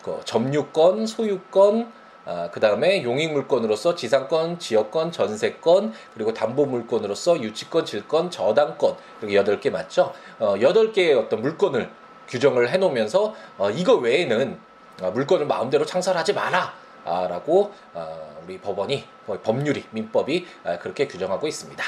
그 0.04 0.20
점유권, 0.26 1.06
소유권, 1.08 1.92
아, 2.26 2.50
그 2.52 2.60
다음에 2.60 3.04
용익물권으로서 3.04 3.96
지상권, 3.96 4.60
지역권, 4.60 5.12
전세권, 5.12 5.94
그리고 6.14 6.34
담보물권으로서 6.34 7.42
유치권, 7.42 7.86
질권, 7.86 8.30
저당권 8.30 8.96
이렇게 9.22 9.36
여덟 9.36 9.60
개 9.60 9.70
맞죠? 9.70 10.14
어, 10.40 10.56
여덟 10.62 10.92
개의 10.92 11.16
어떤 11.16 11.42
물건을 11.42 11.90
규정을 12.28 12.70
해놓으면서 12.70 13.36
어, 13.58 13.70
이거 13.72 13.96
외에는 13.96 14.60
어, 15.02 15.12
물건을 15.12 15.48
마음대로 15.48 15.86
창설하지 15.86 16.34
마라. 16.34 16.74
아, 17.04 17.28
라고 17.28 17.72
어, 17.94 18.42
우리 18.46 18.60
법원이 18.60 19.04
법률이 19.44 19.86
민법이 19.90 20.46
아, 20.64 20.78
그렇게 20.78 21.08
규정하고 21.08 21.48
있습니다. 21.48 21.84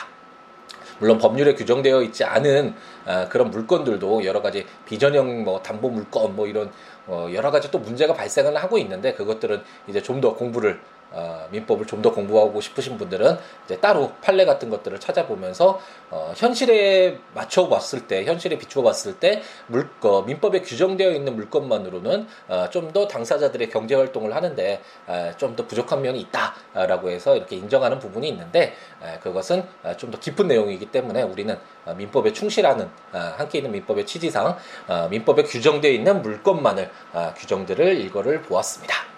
물론 1.00 1.18
법률에 1.18 1.54
규정되어 1.54 2.02
있지 2.04 2.24
않은 2.24 2.74
아, 3.06 3.28
그런 3.28 3.52
물건들도 3.52 4.26
여러 4.26 4.42
가지 4.42 4.66
비전형 4.86 5.44
뭐 5.44 5.62
담보 5.62 5.90
물건 5.90 6.36
뭐 6.36 6.48
이런 6.48 6.72
어, 7.08 7.28
여러 7.34 7.52
가지 7.52 7.70
또 7.70 7.80
문제가 7.80 8.14
발생을 8.14 8.56
하고 8.56 8.78
있는데 8.78 9.14
그것들은 9.14 9.62
이제 9.88 10.02
좀 10.02 10.22
더 10.22 10.34
공부를 10.34 10.80
어, 11.14 11.48
민법을 11.52 11.86
좀 11.88 12.04
더 12.04 12.12
공부하고 12.12 12.60
싶으신 12.60 12.98
분들은 12.98 13.38
이제 13.64 13.80
따로 13.80 14.12
판례 14.22 14.44
같은 14.44 14.70
것들을 14.70 15.00
찾아보면서 15.00 15.80
어, 16.10 16.34
현실에 16.36 17.18
맞춰 17.34 17.70
봤을 17.70 18.08
때, 18.08 18.26
현실에 18.26 18.58
비추어 18.58 18.84
봤을 18.84 19.18
때 19.20 19.42
물, 19.68 19.88
어, 20.02 20.24
민법에 20.24 20.62
규정되어 20.62 21.12
있는 21.12 21.36
물건만으로는 21.38 22.28
어, 22.50 22.70
좀 22.72 22.92
더 22.94 23.08
당사자들의 23.08 23.70
경제 23.70 23.96
활동을 23.96 24.36
하는데 24.36 24.82
어, 25.08 25.32
좀더 25.38 25.66
부족한 25.66 26.02
면이 26.02 26.20
있다라고 26.22 27.10
해서 27.10 27.36
이렇게 27.38 27.56
인정하는 27.56 28.00
부분이 28.00 28.28
있는데 28.28 28.74
어, 29.00 29.18
그것은 29.22 29.64
어, 29.84 29.96
좀더 29.96 30.20
깊은 30.20 30.48
내용이기 30.48 30.88
때문에 30.88 31.22
우리는 31.24 31.58
어, 31.86 31.94
민법에 31.94 32.34
충실하는 32.34 32.90
어, 33.14 33.18
함께 33.38 33.60
있는 33.60 33.72
민법의 33.72 34.06
취지상 34.06 34.58
어, 34.88 35.08
민법에 35.10 35.44
규정되어 35.44 35.92
있는 35.92 36.22
물건만을 36.22 36.90
어, 37.14 37.34
규정들을 37.38 37.98
일거를 38.02 38.42
보았습니다. 38.42 39.13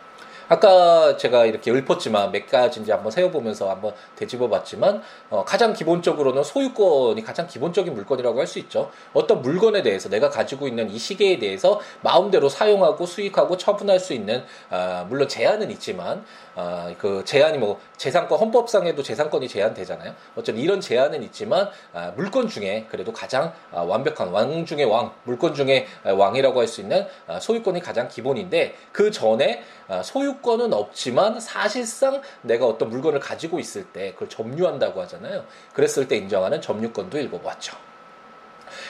아까 0.47 1.17
제가 1.17 1.45
이렇게 1.45 1.71
읊었지만 1.71 2.31
몇 2.31 2.47
가지인지 2.47 2.91
한번 2.91 3.11
세어보면서 3.11 3.69
한번 3.69 3.93
되짚어봤지만 4.15 5.01
어, 5.29 5.43
가장 5.43 5.73
기본적으로는 5.73 6.43
소유권이 6.43 7.23
가장 7.23 7.47
기본적인 7.47 7.93
물건이라고 7.93 8.39
할 8.39 8.45
수 8.45 8.59
있죠. 8.59 8.91
어떤 9.13 9.41
물건에 9.41 9.81
대해서 9.81 10.07
내가 10.07 10.29
가지고 10.29 10.67
있는 10.67 10.87
이 10.91 10.99
시계에 10.99 11.39
대해서 11.39 11.79
마음대로 12.01 12.47
사용하고 12.47 13.07
수익하고 13.07 13.57
처분할 13.57 13.99
수 13.99 14.13
있는 14.13 14.43
아, 14.69 15.03
물론 15.09 15.27
제한은 15.27 15.71
있지만 15.71 16.23
아, 16.53 16.93
그 16.99 17.23
제한이 17.25 17.57
뭐 17.57 17.79
재산권 17.97 18.39
헌법상에도 18.39 19.01
재산권이 19.01 19.47
제한되잖아요. 19.47 20.13
어쨌든 20.35 20.61
이런 20.61 20.79
제한은 20.79 21.23
있지만 21.23 21.69
아, 21.91 22.13
물건 22.15 22.47
중에 22.47 22.85
그래도 22.91 23.11
가장 23.11 23.51
아, 23.71 23.81
완벽한 23.81 24.27
왕 24.29 24.63
중의 24.65 24.85
왕, 24.85 25.11
물건 25.23 25.55
중에 25.55 25.87
왕이라고 26.03 26.59
할 26.59 26.67
수 26.67 26.81
있는 26.81 27.07
아, 27.27 27.39
소유권이 27.39 27.79
가장 27.81 28.07
기본인데 28.07 28.75
그 28.91 29.09
전에 29.09 29.63
아, 29.84 29.84
소유권은 30.03 30.73
없지만 30.73 31.39
사실상 31.39 32.21
내가 32.41 32.65
어떤 32.65 32.89
물건을 32.89 33.19
가지고 33.19 33.59
있을 33.59 33.85
때 33.85 34.13
그걸 34.13 34.29
점유한다고 34.29 35.01
하잖아요. 35.01 35.45
그랬을 35.73 36.07
때 36.07 36.17
인정하는 36.17 36.61
점유권도 36.61 37.19
읽어보았죠. 37.19 37.75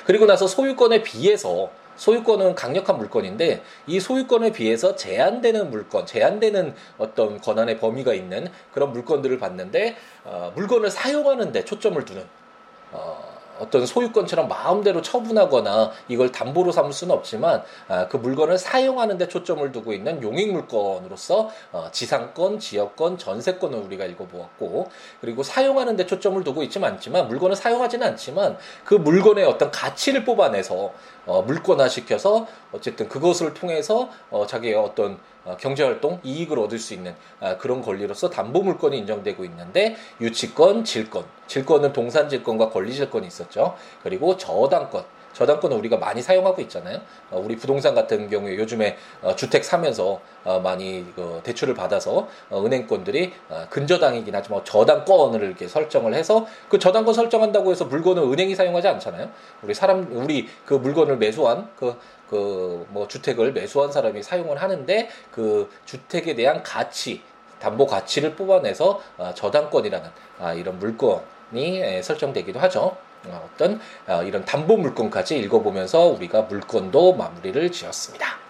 그리고 0.06 0.25
나서 0.25 0.48
소유권에 0.48 1.04
비해서 1.04 1.70
소유권은 1.98 2.56
강력한 2.56 2.98
물건인데 2.98 3.64
이 3.88 4.00
소유권에 4.00 4.52
비해서 4.52 4.96
제한되는 4.96 5.70
물건, 5.70 6.06
제한되는 6.06 6.75
어떤 6.98 7.40
권한의 7.40 7.80
범위가 7.80 8.14
있는 8.14 8.48
그런 8.74 8.92
물건들을 8.92 9.40
봤는데 9.40 9.96
어, 10.25 10.52
물건을 10.56 10.92
사용하는데 10.92 11.64
초점을 11.64 12.04
두는 12.04 12.25
어, 13.60 13.66
어떤 13.66 13.86
소유권처럼 13.86 14.48
마음대로 14.48 15.02
처분하거나 15.02 15.92
이걸 16.08 16.32
담보로 16.32 16.72
삼을 16.72 16.94
수는 16.94 17.14
없지만 17.16 17.64
아, 17.88 18.08
그 18.08 18.18
물건을 18.18 18.58
사용하는 18.58 19.18
데 19.18 19.28
초점을 19.28 19.70
두고 19.72 19.94
있는 19.94 20.22
용익 20.22 20.52
물건으로서 20.52 21.50
어, 21.72 21.90
지상권, 21.92 22.60
지역권, 22.60 23.18
전세권을 23.18 23.78
우리가 23.80 24.06
읽어보았고 24.06 24.90
그리고 25.22 25.44
사용하는 25.44 25.96
데 25.96 26.06
초점을 26.06 26.44
두고 26.44 26.64
있지만 26.64 26.94
않지만 26.94 27.28
물건을 27.28 27.56
사용하지는 27.56 28.06
않지만 28.08 28.58
그 28.84 28.96
물건의 28.96 29.46
어떤 29.46 29.72
가치를 29.72 30.24
뽑아내서 30.24 30.94
어, 31.25 31.41
물권화 31.41 31.88
시켜서 31.88 32.48
어쨌든 32.72 33.08
그것을 33.10 33.53
통해서 33.53 34.10
어, 34.29 34.46
자기의 34.46 34.75
어떤 34.75 35.17
어, 35.44 35.55
경제활동 35.58 36.20
이익을 36.24 36.58
얻을 36.60 36.79
수 36.79 36.94
있는 36.94 37.15
아, 37.39 37.58
그런 37.58 37.82
권리로서 37.82 38.29
담보물권이 38.29 38.98
인정되고 39.00 39.46
있는데 39.46 39.96
유치권, 40.20 40.84
질권, 40.84 41.25
질권은 41.48 41.94
동산질권과 41.94 42.70
권리질권이 42.70 43.27
있었죠. 43.27 43.75
그리고 44.01 44.38
저당권, 44.38 45.05
저당권은 45.36 45.77
우리가 45.77 45.98
많이 45.98 46.22
사용하고 46.22 46.62
있잖아요. 46.63 47.00
어, 47.30 47.39
우리 47.44 47.56
부동산 47.56 47.94
같은 47.94 48.30
경우에 48.30 48.56
요즘에 48.56 48.98
어, 49.22 49.36
주택 49.36 49.63
사면서 49.63 50.20
많이 50.63 51.04
그 51.15 51.42
대출을 51.44 51.74
받아서 51.74 52.27
은행권들이 52.54 53.34
근저당이긴 53.72 54.36
하지만 54.36 54.63
저당권을 54.63 55.42
이렇게 55.42 55.68
설정을 55.68 56.13
해서 56.13 56.46
그 56.70 56.77
저당권 56.77 57.15
설정한다고 57.15 57.72
해서 57.72 57.86
물건을 57.86 58.22
은행이 58.22 58.54
사용하지 58.54 58.88
않잖아요. 58.88 59.32
우리 59.63 59.74
사람 59.74 60.08
우리 60.12 60.48
그 60.65 60.75
물건을 60.75 61.18
매수한 61.18 61.68
그 61.75 61.96
그 62.30 62.86
뭐 62.89 63.08
주택을 63.08 63.51
매수한 63.54 63.92
사람이 63.92 64.24
사용을 64.24 64.62
하는데 64.62 65.10
그 65.32 65.70
주택에 65.86 66.36
대한 66.36 66.63
가치 66.63 67.22
담보 67.60 67.86
가치를 67.86 68.36
뽑아내서 68.36 69.01
어, 69.18 69.32
저당권이라는 69.34 70.10
아, 70.39 70.54
이런 70.54 70.80
물건이 70.80 72.01
설정되기도 72.04 72.60
하죠. 72.60 72.98
어, 73.27 73.50
어떤 73.53 73.79
어, 74.08 74.24
이런 74.24 74.46
담보 74.46 74.77
물건까지 74.77 75.38
읽어보면서 75.39 76.05
우리가 76.05 76.44
물건도 76.44 77.13
마무리를 77.13 77.72
지었습니다. 77.72 78.46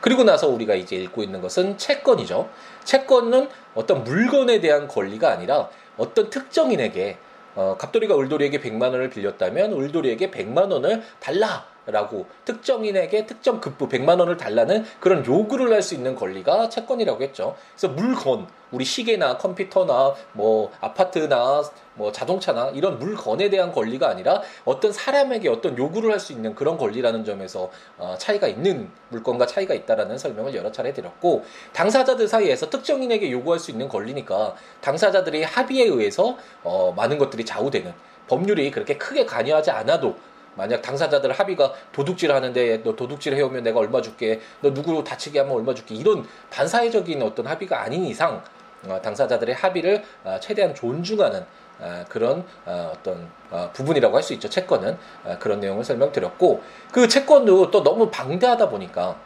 그리고 0.00 0.24
나서 0.24 0.48
우리가 0.48 0.74
이제 0.74 0.96
읽고 0.96 1.22
있는 1.22 1.40
것은 1.40 1.76
채권이죠. 1.76 2.48
채권은 2.84 3.48
어떤 3.74 4.04
물건에 4.04 4.60
대한 4.60 4.88
권리가 4.88 5.30
아니라 5.30 5.68
어떤 5.96 6.30
특정인에게 6.30 7.18
어, 7.54 7.76
갑돌이가 7.78 8.14
울돌이에게 8.14 8.60
100만 8.60 8.82
원을 8.82 9.10
빌렸다면 9.10 9.72
울돌이에게 9.72 10.30
100만 10.30 10.70
원을 10.72 11.02
달라 11.18 11.66
라고 11.86 12.26
특정인에게 12.44 13.26
특정 13.26 13.60
급부 13.60 13.88
100만 13.88 14.20
원을 14.20 14.36
달라는 14.36 14.84
그런 15.00 15.24
요구를 15.24 15.72
할 15.72 15.80
수 15.80 15.94
있는 15.94 16.14
권리가 16.14 16.68
채권이라고 16.68 17.22
했죠. 17.22 17.56
그래서 17.74 17.94
물건, 17.94 18.46
우리 18.70 18.84
시계나 18.84 19.38
컴퓨터나 19.38 20.14
뭐 20.34 20.70
아파트나 20.80 21.62
뭐 21.94 22.12
자동차나 22.12 22.70
이런 22.74 22.98
물건에 22.98 23.48
대한 23.48 23.72
권리가 23.72 24.08
아니라 24.08 24.42
어떤 24.64 24.92
사람에게 24.92 25.48
어떤 25.48 25.76
요구를 25.76 26.12
할 26.12 26.20
수 26.20 26.32
있는 26.32 26.54
그런 26.54 26.76
권리라는 26.76 27.24
점에서 27.24 27.70
어 27.98 28.14
차이가 28.18 28.46
있는 28.46 28.90
물건과 29.08 29.46
차이가 29.46 29.72
있다라는 29.74 30.18
설명을 30.18 30.54
여러 30.54 30.70
차례 30.70 30.92
드렸고 30.92 31.44
당사자들 31.72 32.28
사이에서 32.28 32.68
특정인에게 32.68 33.30
요구할 33.32 33.58
수 33.58 33.70
있는 33.70 33.88
권리니까 33.88 34.54
당사자들의 34.82 35.44
합의에 35.44 35.86
의해서 35.86 36.36
어 36.62 36.92
많은 36.94 37.16
것들이 37.18 37.44
좌우되는 37.46 37.92
법률이 38.28 38.70
그렇게 38.70 38.98
크게 38.98 39.24
관여하지 39.24 39.70
않아도 39.70 40.14
만약 40.54 40.82
당사자들 40.82 41.32
합의가 41.32 41.72
도둑질 41.92 42.32
하는데 42.32 42.82
너 42.82 42.94
도둑질 42.94 43.34
해오면 43.34 43.62
내가 43.62 43.80
얼마 43.80 44.00
줄게 44.02 44.40
너 44.60 44.72
누구 44.72 45.02
다치게 45.04 45.38
하면 45.40 45.54
얼마 45.54 45.74
줄게 45.74 45.94
이런 45.94 46.26
반사회적인 46.50 47.22
어떤 47.22 47.46
합의가 47.46 47.82
아닌 47.82 48.04
이상 48.04 48.42
어, 48.86 49.00
당사자들의 49.00 49.54
합의를 49.54 50.02
어, 50.24 50.38
최대한 50.40 50.74
존중하는 50.74 51.44
어, 51.80 52.04
그런 52.08 52.44
어, 52.66 52.92
어떤 52.94 53.28
어, 53.50 53.70
부분이라고 53.72 54.16
할 54.16 54.22
수 54.22 54.32
있죠. 54.34 54.48
채권은. 54.48 54.96
어, 55.24 55.36
그런 55.38 55.60
내용을 55.60 55.84
설명드렸고 55.84 56.62
그 56.92 57.08
채권도 57.08 57.70
또 57.70 57.82
너무 57.82 58.10
방대하다 58.10 58.68
보니까 58.68 59.16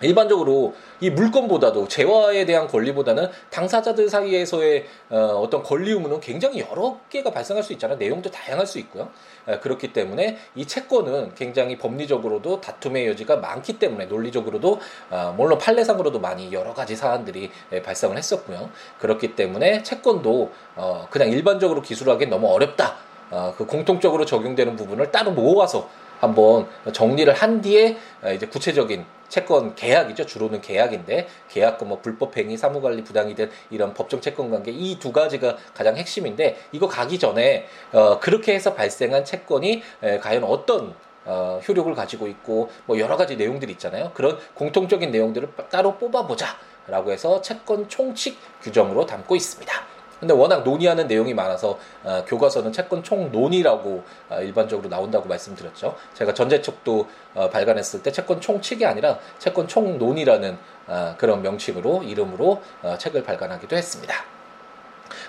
일반적으로 0.00 0.74
이 1.00 1.10
물건보다도 1.10 1.88
재화에 1.88 2.44
대한 2.44 2.66
권리보다는 2.68 3.28
당사자들 3.50 4.08
사이에서의 4.08 4.86
어, 5.10 5.46
떤 5.50 5.62
권리 5.62 5.92
의무는 5.92 6.20
굉장히 6.20 6.60
여러 6.60 6.98
개가 7.08 7.30
발생할 7.30 7.62
수 7.62 7.72
있잖아요. 7.74 7.98
내용도 7.98 8.30
다양할 8.30 8.66
수 8.66 8.78
있고요. 8.78 9.10
에, 9.48 9.58
그렇기 9.58 9.92
때문에 9.92 10.38
이 10.54 10.66
채권은 10.66 11.34
굉장히 11.34 11.76
법리적으로도 11.76 12.60
다툼의 12.60 13.08
여지가 13.08 13.36
많기 13.36 13.78
때문에 13.78 14.06
논리적으로도 14.06 14.80
어, 15.10 15.34
물론 15.36 15.58
판례상으로도 15.58 16.20
많이 16.20 16.52
여러 16.52 16.72
가지 16.74 16.96
사안들이 16.96 17.50
에, 17.72 17.82
발생을 17.82 18.16
했었고요. 18.16 18.70
그렇기 18.98 19.36
때문에 19.36 19.82
채권도 19.82 20.50
어, 20.76 21.06
그냥 21.10 21.30
일반적으로 21.30 21.82
기술하기엔 21.82 22.30
너무 22.30 22.48
어렵다. 22.48 22.96
어, 23.30 23.54
그 23.56 23.66
공통적으로 23.66 24.24
적용되는 24.24 24.76
부분을 24.76 25.10
따로 25.12 25.30
모아서 25.30 25.88
한번 26.18 26.66
정리를 26.92 27.32
한 27.32 27.62
뒤에 27.62 27.96
이제 28.34 28.46
구체적인 28.46 29.06
채권 29.30 29.74
계약이죠. 29.74 30.26
주로는 30.26 30.60
계약인데 30.60 31.26
계약금 31.48 31.88
뭐 31.88 32.00
불법행위, 32.00 32.58
사무관리 32.58 33.02
부당이든 33.02 33.50
이런 33.70 33.94
법정 33.94 34.20
채권 34.20 34.50
관계 34.50 34.70
이 34.70 34.98
두 35.00 35.12
가지가 35.12 35.56
가장 35.72 35.96
핵심인데 35.96 36.58
이거 36.72 36.86
가기 36.86 37.18
전에 37.18 37.64
어 37.92 38.20
그렇게 38.20 38.54
해서 38.54 38.74
발생한 38.74 39.24
채권이 39.24 39.82
에, 40.02 40.18
과연 40.18 40.44
어떤 40.44 40.94
어, 41.24 41.60
효력을 41.66 41.94
가지고 41.94 42.26
있고 42.28 42.70
뭐 42.86 42.98
여러 42.98 43.16
가지 43.16 43.36
내용들이 43.36 43.72
있잖아요. 43.72 44.10
그런 44.14 44.38
공통적인 44.54 45.10
내용들을 45.10 45.48
따로 45.70 45.96
뽑아보자라고 45.98 47.12
해서 47.12 47.40
채권 47.40 47.88
총칙 47.88 48.38
규정으로 48.62 49.06
담고 49.06 49.36
있습니다. 49.36 49.72
근데 50.20 50.34
워낙 50.34 50.62
논의하는 50.62 51.06
내용이 51.06 51.32
많아서 51.32 51.78
어, 52.04 52.22
교과서는 52.26 52.72
채권 52.72 53.02
총 53.02 53.32
논의라고 53.32 54.04
어, 54.28 54.40
일반적으로 54.40 54.88
나온다고 54.88 55.26
말씀드렸죠. 55.26 55.96
제가 56.14 56.34
전제책도 56.34 57.08
어, 57.34 57.50
발간했을 57.50 58.02
때 58.02 58.12
채권 58.12 58.40
총칙이 58.40 58.84
아니라 58.84 59.18
채권 59.38 59.66
총 59.66 59.98
논의라는 59.98 60.58
어, 60.86 61.14
그런 61.16 61.40
명칭으로 61.42 62.02
이름으로 62.02 62.62
어, 62.82 62.98
책을 62.98 63.24
발간하기도 63.24 63.74
했습니다. 63.74 64.14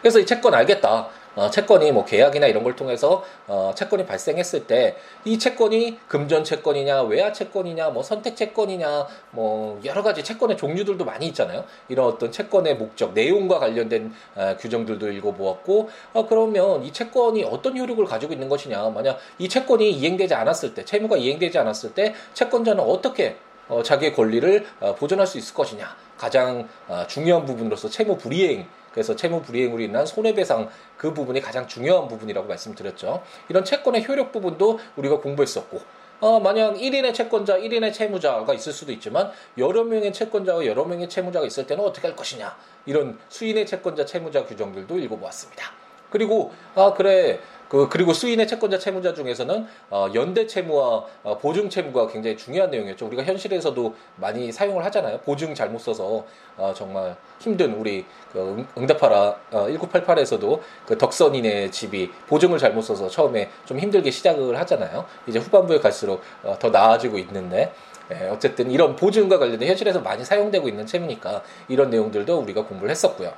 그래서 0.01 0.19
이 0.19 0.25
채권 0.25 0.53
알겠다. 0.53 1.07
어, 1.35 1.49
채권이 1.49 1.91
뭐 1.91 2.05
계약이나 2.05 2.47
이런 2.47 2.63
걸 2.63 2.75
통해서 2.75 3.23
어, 3.47 3.73
채권이 3.75 4.05
발생했을 4.05 4.67
때 4.67 4.95
이 5.25 5.37
채권이 5.37 5.99
금전 6.07 6.43
채권이냐 6.43 7.03
외화 7.03 7.31
채권이냐 7.31 7.89
뭐 7.89 8.01
선택 8.01 8.35
채권이냐 8.35 9.07
뭐 9.31 9.79
여러 9.85 10.01
가지 10.01 10.23
채권의 10.23 10.57
종류들도 10.57 11.05
많이 11.05 11.27
있잖아요. 11.27 11.63
이런 11.89 12.07
어떤 12.07 12.31
채권의 12.31 12.75
목적 12.77 13.13
내용과 13.13 13.59
관련된 13.59 14.13
어, 14.35 14.55
규정들도 14.59 15.11
읽어보았고 15.11 15.89
어, 16.13 16.27
그러면 16.27 16.83
이 16.83 16.91
채권이 16.91 17.43
어떤 17.43 17.77
효력을 17.77 18.03
가지고 18.05 18.33
있는 18.33 18.49
것이냐 18.49 18.89
만약 18.89 19.19
이 19.37 19.47
채권이 19.47 19.91
이행되지 19.91 20.33
않았을 20.33 20.73
때 20.73 20.83
채무가 20.85 21.17
이행되지 21.17 21.57
않았을 21.59 21.93
때 21.93 22.15
채권자는 22.33 22.83
어떻게 22.83 23.35
어, 23.67 23.83
자기의 23.83 24.13
권리를 24.13 24.65
어, 24.79 24.95
보존할 24.95 25.27
수 25.27 25.37
있을 25.37 25.53
것이냐 25.53 25.95
가장 26.17 26.67
어, 26.87 27.05
중요한 27.07 27.45
부분으로서 27.45 27.89
채무 27.89 28.17
불이행 28.17 28.67
그래서 28.91 29.15
채무 29.15 29.41
불이행으로 29.41 29.81
인한 29.81 30.05
손해배상 30.05 30.69
그 30.97 31.13
부분이 31.13 31.41
가장 31.41 31.67
중요한 31.67 32.07
부분이라고 32.07 32.47
말씀드렸죠. 32.47 33.23
이런 33.49 33.63
채권의 33.63 34.07
효력 34.07 34.31
부분도 34.31 34.79
우리가 34.95 35.19
공부했었고 35.19 35.79
어, 36.21 36.39
만약 36.39 36.75
1인의 36.75 37.15
채권자, 37.15 37.57
1인의 37.57 37.93
채무자가 37.93 38.53
있을 38.53 38.73
수도 38.73 38.91
있지만 38.91 39.31
여러 39.57 39.83
명의 39.83 40.13
채권자와 40.13 40.67
여러 40.67 40.85
명의 40.85 41.09
채무자가 41.09 41.47
있을 41.47 41.65
때는 41.65 41.83
어떻게 41.83 42.07
할 42.07 42.15
것이냐 42.15 42.55
이런 42.85 43.17
수인의 43.29 43.65
채권자, 43.65 44.05
채무자 44.05 44.45
규정들도 44.45 44.99
읽어보았습니다. 44.99 45.71
그리고 46.11 46.51
아 46.75 46.93
그래 46.93 47.39
그 47.71 47.87
그리고 47.87 48.11
수인의 48.11 48.49
채권자 48.49 48.79
채무자 48.79 49.13
중에서는 49.13 49.65
어, 49.91 50.07
연대 50.13 50.45
채무와 50.45 51.05
어, 51.23 51.37
보증 51.37 51.69
채무가 51.69 52.05
굉장히 52.07 52.35
중요한 52.35 52.69
내용이었죠. 52.69 53.05
우리가 53.05 53.23
현실에서도 53.23 53.95
많이 54.17 54.51
사용을 54.51 54.83
하잖아요. 54.83 55.19
보증 55.19 55.55
잘못 55.55 55.79
써서 55.79 56.25
어, 56.57 56.73
정말 56.75 57.15
힘든 57.39 57.73
우리 57.75 58.03
그 58.33 58.67
응답하라 58.77 59.35
어, 59.51 59.67
1988에서도 59.69 60.59
그 60.85 60.97
덕선인의 60.97 61.71
집이 61.71 62.11
보증을 62.27 62.57
잘못 62.57 62.81
써서 62.81 63.07
처음에 63.07 63.49
좀 63.63 63.79
힘들게 63.79 64.11
시작을 64.11 64.59
하잖아요. 64.59 65.05
이제 65.25 65.39
후반부에 65.39 65.79
갈수록 65.79 66.19
어, 66.43 66.57
더 66.59 66.71
나아지고 66.71 67.19
있는데 67.19 67.73
예, 68.11 68.27
어쨌든 68.27 68.69
이런 68.69 68.97
보증과 68.97 69.39
관련된 69.39 69.69
현실에서 69.69 70.01
많이 70.01 70.25
사용되고 70.25 70.67
있는 70.67 70.85
채무니까 70.85 71.41
이런 71.69 71.89
내용들도 71.89 72.37
우리가 72.37 72.65
공부를 72.65 72.91
했었고요. 72.91 73.31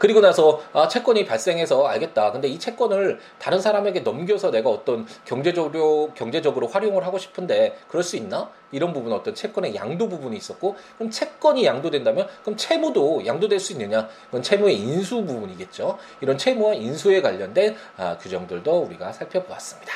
그리고 0.00 0.22
나서 0.22 0.62
아, 0.72 0.88
채권이 0.88 1.26
발생해서 1.26 1.86
알겠다. 1.86 2.32
근데 2.32 2.48
이 2.48 2.58
채권을 2.58 3.20
다른 3.38 3.60
사람에게 3.60 4.00
넘겨서 4.00 4.50
내가 4.50 4.70
어떤 4.70 5.06
경제적으로 5.26 6.12
경제적으로 6.14 6.68
활용을 6.68 7.04
하고 7.04 7.18
싶은데 7.18 7.76
그럴 7.86 8.02
수 8.02 8.16
있나? 8.16 8.50
이런 8.72 8.94
부분 8.94 9.12
어떤 9.12 9.34
채권의 9.34 9.74
양도 9.74 10.08
부분이 10.08 10.34
있었고 10.38 10.74
그럼 10.96 11.10
채권이 11.10 11.66
양도된다면 11.66 12.28
그럼 12.40 12.56
채무도 12.56 13.26
양도될 13.26 13.60
수 13.60 13.74
있느냐? 13.74 14.08
그건 14.26 14.42
채무의 14.42 14.74
인수 14.78 15.22
부분이겠죠. 15.26 15.98
이런 16.22 16.38
채무와 16.38 16.72
인수에 16.72 17.20
관련된 17.20 17.76
아, 17.98 18.16
규정들도 18.16 18.80
우리가 18.80 19.12
살펴보았습니다. 19.12 19.92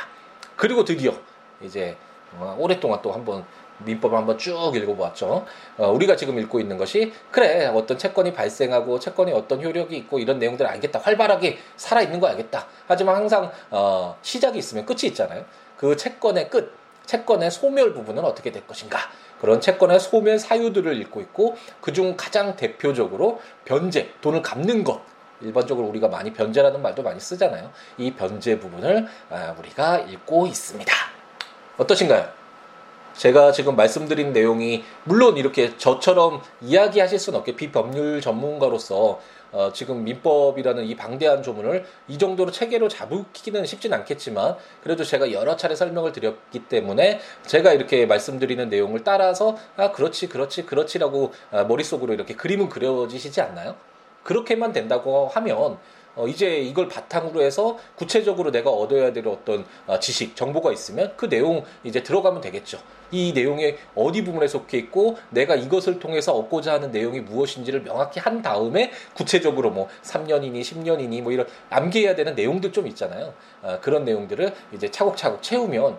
그리고 0.57 0.85
드디어 0.85 1.15
이제 1.63 1.97
어, 2.39 2.55
오랫동안 2.59 3.01
또 3.01 3.11
한번 3.11 3.47
민법을 3.85 4.17
한번 4.17 4.39
쭉 4.39 4.73
읽어보았죠. 4.75 5.45
어, 5.79 5.91
우리가 5.91 6.17
지금 6.17 6.39
읽고 6.39 6.61
있는 6.61 6.77
것이 6.77 7.13
그래 7.31 7.67
어떤 7.67 7.99
채권이 7.99 8.33
발생하고 8.33 8.99
채권이 8.99 9.33
어떤 9.33 9.63
효력이 9.63 9.97
있고 9.97 10.19
이런 10.19 10.39
내용들을 10.39 10.69
알겠다. 10.71 11.01
활발하게 11.01 11.59
살아 11.77 12.03
있는 12.03 12.21
거 12.21 12.27
알겠다. 12.29 12.67
하지만 12.87 13.17
항상 13.17 13.51
어, 13.71 14.17
시작이 14.23 14.59
있으면 14.59 14.87
끝이 14.87 15.01
있잖아요. 15.05 15.45
그 15.77 15.97
채권의 15.97 16.51
끝, 16.51 16.73
채권의 17.07 17.51
소멸 17.51 17.93
부분은 17.95 18.25
어떻게 18.25 18.51
될 18.51 18.67
것인가? 18.67 18.99
그런 19.41 19.61
채권의 19.61 20.01
소멸 20.01 20.39
사유들을 20.39 21.01
읽고 21.03 21.21
있고 21.21 21.57
그중 21.81 22.15
가장 22.17 22.57
대표적으로 22.57 23.41
변제, 23.65 24.15
돈을 24.21 24.43
갚는 24.43 24.85
것. 24.85 25.03
일반적으로 25.41 25.87
우리가 25.89 26.09
많이 26.09 26.33
변제라는 26.33 26.81
말도 26.81 27.03
많이 27.03 27.21
쓰잖아요. 27.21 27.71
이 27.99 28.15
변제 28.15 28.59
부분을 28.61 29.07
아, 29.31 29.55
우리가 29.59 29.99
읽고 29.99 30.47
있습니다. 30.47 30.93
어떠신가요? 31.77 32.44
제가 33.17 33.53
지금 33.53 33.77
말씀드린 33.77 34.33
내용이 34.33 34.85
물론 35.05 35.37
이렇게 35.37 35.77
저처럼 35.77 36.43
이야기하실 36.61 37.19
수는 37.19 37.39
없게 37.39 37.55
비법률 37.57 38.21
전문가로서 38.21 39.21
어, 39.53 39.73
지금 39.73 40.03
민법이라는 40.03 40.85
이 40.85 40.97
방대한 40.97 41.45
조문을 41.45 41.85
이 42.09 42.19
정도로 42.19 42.51
체계로 42.51 42.89
잡기는 42.89 43.65
쉽진 43.67 43.95
않겠지만 43.95 44.57
그래도 44.83 45.05
제가 45.05 45.31
여러 45.31 45.57
차례 45.57 45.77
설명을 45.77 46.11
드렸기 46.11 46.65
때문에 46.65 47.21
제가 47.47 47.73
이렇게 47.73 48.05
말씀드리는 48.05 48.69
내용을 48.69 49.05
따라서 49.05 49.57
아 49.77 49.93
그렇지 49.93 50.29
그렇지 50.29 50.67
그렇지라고 50.67 51.33
아, 51.53 51.63
머릿속으로 51.63 52.13
이렇게 52.15 52.35
그림은 52.35 52.69
그려지시지 52.69 53.41
않나요? 53.41 53.77
그렇게만 54.25 54.73
된다고 54.73 55.29
하면 55.29 55.79
어, 56.17 56.29
이제 56.29 56.59
이걸 56.59 56.89
바탕으로 56.89 57.43
해서 57.43 57.79
구체적으로 57.97 58.51
내가 58.51 58.71
얻어야 58.71 59.13
될 59.13 59.27
어떤 59.27 59.65
어, 59.87 59.99
지식, 59.99 60.37
정보가 60.37 60.73
있으면 60.73 61.13
그 61.17 61.29
내용 61.29 61.65
이제 61.83 62.03
들어가면 62.03 62.41
되겠죠. 62.41 62.79
이 63.11 63.33
내용의 63.33 63.79
어디 63.95 64.25
부분에 64.25 64.49
속해 64.49 64.79
있고 64.79 65.17
내가 65.31 65.55
이것을 65.55 65.99
통해서 65.99 66.35
얻고자 66.35 66.75
하는 66.75 66.91
내용이 66.91 67.21
무엇인지를 67.21 67.83
명확히 67.83 68.21
한 68.21 68.43
다음에 68.43 68.91
구체적으로 69.15 69.71
뭐 69.71 69.89
3년이니 70.03 70.61
10년이니 70.61 71.23
뭐 71.23 71.33
이런 71.33 71.47
암기해야 71.71 72.15
되는 72.15 72.35
내용들 72.35 72.73
좀 72.73 72.87
있잖아요. 72.89 73.35
어, 73.63 73.79
그런 73.81 74.05
내용들을 74.05 74.53
이제 74.73 74.91
차곡차곡 74.91 75.43
채우면 75.43 75.85
어, 75.85 75.99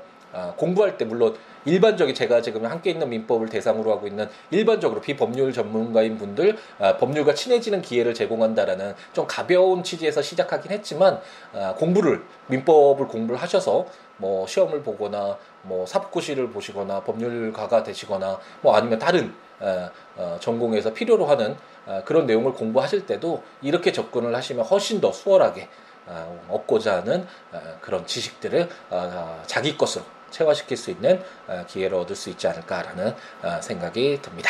공부할 0.57 0.97
때 0.97 1.05
물론 1.05 1.35
일반적인 1.65 2.13
제가 2.13 2.41
지금 2.41 2.65
함께 2.65 2.91
있는 2.91 3.09
민법을 3.09 3.49
대상으로 3.49 3.91
하고 3.91 4.07
있는 4.07 4.29
일반적으로 4.51 5.01
비법률 5.01 5.51
전문가인 5.51 6.17
분들 6.17 6.57
아, 6.79 6.97
법률과 6.97 7.33
친해지는 7.33 7.81
기회를 7.81 8.13
제공한다라는 8.13 8.93
좀 9.13 9.25
가벼운 9.27 9.83
취지에서 9.83 10.21
시작하긴 10.21 10.71
했지만 10.71 11.19
아, 11.53 11.73
공부를 11.75 12.23
민법을 12.47 13.07
공부를 13.07 13.41
하셔서 13.41 13.85
뭐 14.17 14.47
시험을 14.47 14.83
보거나 14.83 15.37
뭐 15.63 15.85
사법고시를 15.85 16.49
보시거나 16.51 17.01
법률가가 17.01 17.83
되시거나 17.83 18.39
뭐 18.61 18.75
아니면 18.75 18.99
다른 18.99 19.33
어, 19.59 19.89
어, 20.17 20.37
전공에서 20.39 20.93
필요로 20.93 21.25
하는 21.25 21.55
어, 21.85 22.01
그런 22.05 22.25
내용을 22.25 22.53
공부하실 22.53 23.05
때도 23.05 23.41
이렇게 23.61 23.91
접근을 23.91 24.35
하시면 24.35 24.65
훨씬 24.65 25.01
더 25.01 25.11
수월하게 25.11 25.67
어, 26.07 26.45
얻고자 26.49 26.97
하는 26.97 27.25
어, 27.51 27.59
그런 27.81 28.05
지식들을 28.05 28.69
어, 28.89 29.41
자기 29.47 29.77
것으로 29.77 30.03
체화시킬 30.39 30.75
수 30.75 30.91
있는 30.91 31.21
어, 31.47 31.63
기회를 31.67 31.97
얻을 31.97 32.15
수 32.15 32.29
있지 32.29 32.47
않을까라는 32.47 33.15
어, 33.43 33.61
생각이 33.61 34.19
듭니다. 34.21 34.49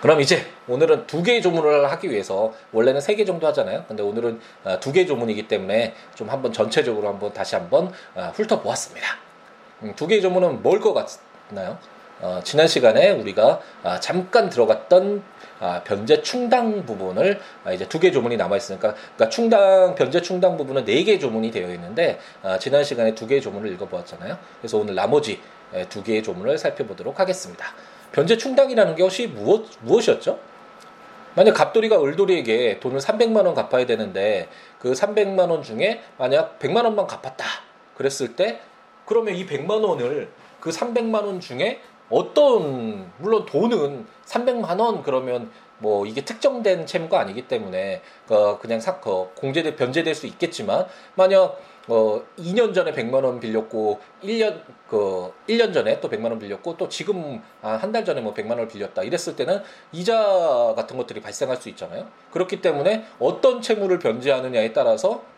그럼 0.00 0.20
이제 0.20 0.44
오늘은 0.66 1.06
두 1.06 1.22
개의 1.22 1.40
조문을 1.42 1.88
하기 1.92 2.10
위해서 2.10 2.52
원래는 2.72 3.00
세 3.00 3.14
개 3.14 3.24
정도 3.24 3.46
하잖아요. 3.48 3.84
근데 3.86 4.02
오늘은 4.02 4.40
어, 4.64 4.80
두 4.80 4.90
개의 4.90 5.06
조문이기 5.06 5.46
때문에 5.46 5.94
좀 6.16 6.28
한번 6.28 6.52
전체적으로 6.52 7.06
한번 7.08 7.32
다시 7.32 7.54
한번 7.54 7.92
어, 8.14 8.32
훑어보았습니다. 8.34 9.06
음, 9.84 9.92
두 9.94 10.08
개의 10.08 10.20
조문은 10.20 10.62
뭘 10.62 10.80
것 10.80 10.92
같나요? 11.48 11.78
어, 12.20 12.40
지난 12.44 12.66
시간에 12.66 13.10
우리가 13.10 13.60
아, 13.84 14.00
잠깐 14.00 14.48
들어갔던 14.48 15.22
아, 15.22 15.31
변제 15.84 16.22
충당 16.22 16.84
부분을 16.84 17.40
아, 17.64 17.72
이제 17.72 17.88
두 17.88 18.00
개 18.00 18.10
조문이 18.10 18.36
남아 18.36 18.56
있으니까 18.56 18.94
그러니까 18.94 19.28
충당 19.28 19.94
변제 19.94 20.20
충당 20.22 20.56
부분은 20.56 20.84
네 20.84 21.04
개 21.04 21.18
조문이 21.18 21.50
되어 21.50 21.72
있는데 21.74 22.18
아, 22.42 22.58
지난 22.58 22.82
시간에 22.84 23.14
두 23.14 23.26
개의 23.26 23.40
조문을 23.40 23.70
읽어보았잖아요. 23.72 24.36
그래서 24.60 24.78
오늘 24.78 24.94
나머지 24.94 25.40
에, 25.72 25.88
두 25.88 26.02
개의 26.02 26.22
조문을 26.22 26.58
살펴보도록 26.58 27.18
하겠습니다. 27.20 27.64
변제 28.12 28.36
충당이라는 28.36 28.96
것이 28.96 29.26
무엇 29.28 29.66
무엇이었죠? 29.80 30.38
만약 31.34 31.52
갑돌이가 31.54 32.02
을돌이에게 32.02 32.78
돈을 32.80 32.98
300만 32.98 33.46
원 33.46 33.54
갚아야 33.54 33.86
되는데 33.86 34.48
그 34.78 34.92
300만 34.92 35.48
원 35.50 35.62
중에 35.62 36.02
만약 36.18 36.58
100만 36.58 36.84
원만 36.84 37.06
갚았다. 37.06 37.44
그랬을 37.96 38.36
때 38.36 38.60
그러면 39.06 39.34
이 39.34 39.46
100만 39.46 39.82
원을 39.82 40.28
그 40.60 40.70
300만 40.70 41.24
원 41.24 41.40
중에 41.40 41.80
어떤 42.12 43.10
물론 43.18 43.46
돈은 43.46 44.06
300만 44.26 44.78
원 44.78 45.02
그러면 45.02 45.50
뭐 45.78 46.06
이게 46.06 46.24
특정된 46.24 46.86
채무가 46.86 47.18
아니기 47.18 47.48
때문에 47.48 48.02
그 48.28 48.58
그냥 48.60 48.78
사, 48.80 49.00
그 49.00 49.30
공제돼 49.34 49.74
변제될 49.74 50.14
수 50.14 50.26
있겠지만 50.26 50.86
만약 51.16 51.58
어 51.88 52.22
2년 52.38 52.72
전에 52.72 52.92
100만 52.92 53.24
원 53.24 53.40
빌렸고 53.40 53.98
1년 54.22 54.60
그 54.88 55.32
1년 55.48 55.74
전에 55.74 56.00
또 56.00 56.08
100만 56.08 56.26
원 56.26 56.38
빌렸고 56.38 56.76
또 56.76 56.88
지금 56.88 57.42
한달 57.60 58.04
전에 58.04 58.20
뭐 58.20 58.32
100만 58.34 58.50
원을 58.50 58.68
빌렸다 58.68 59.02
이랬을 59.02 59.34
때는 59.34 59.62
이자 59.90 60.74
같은 60.76 60.96
것들이 60.96 61.20
발생할 61.20 61.56
수 61.56 61.68
있잖아요. 61.70 62.06
그렇기 62.30 62.60
때문에 62.60 63.06
어떤 63.18 63.60
채무를 63.60 63.98
변제하느냐에 63.98 64.72
따라서 64.72 65.31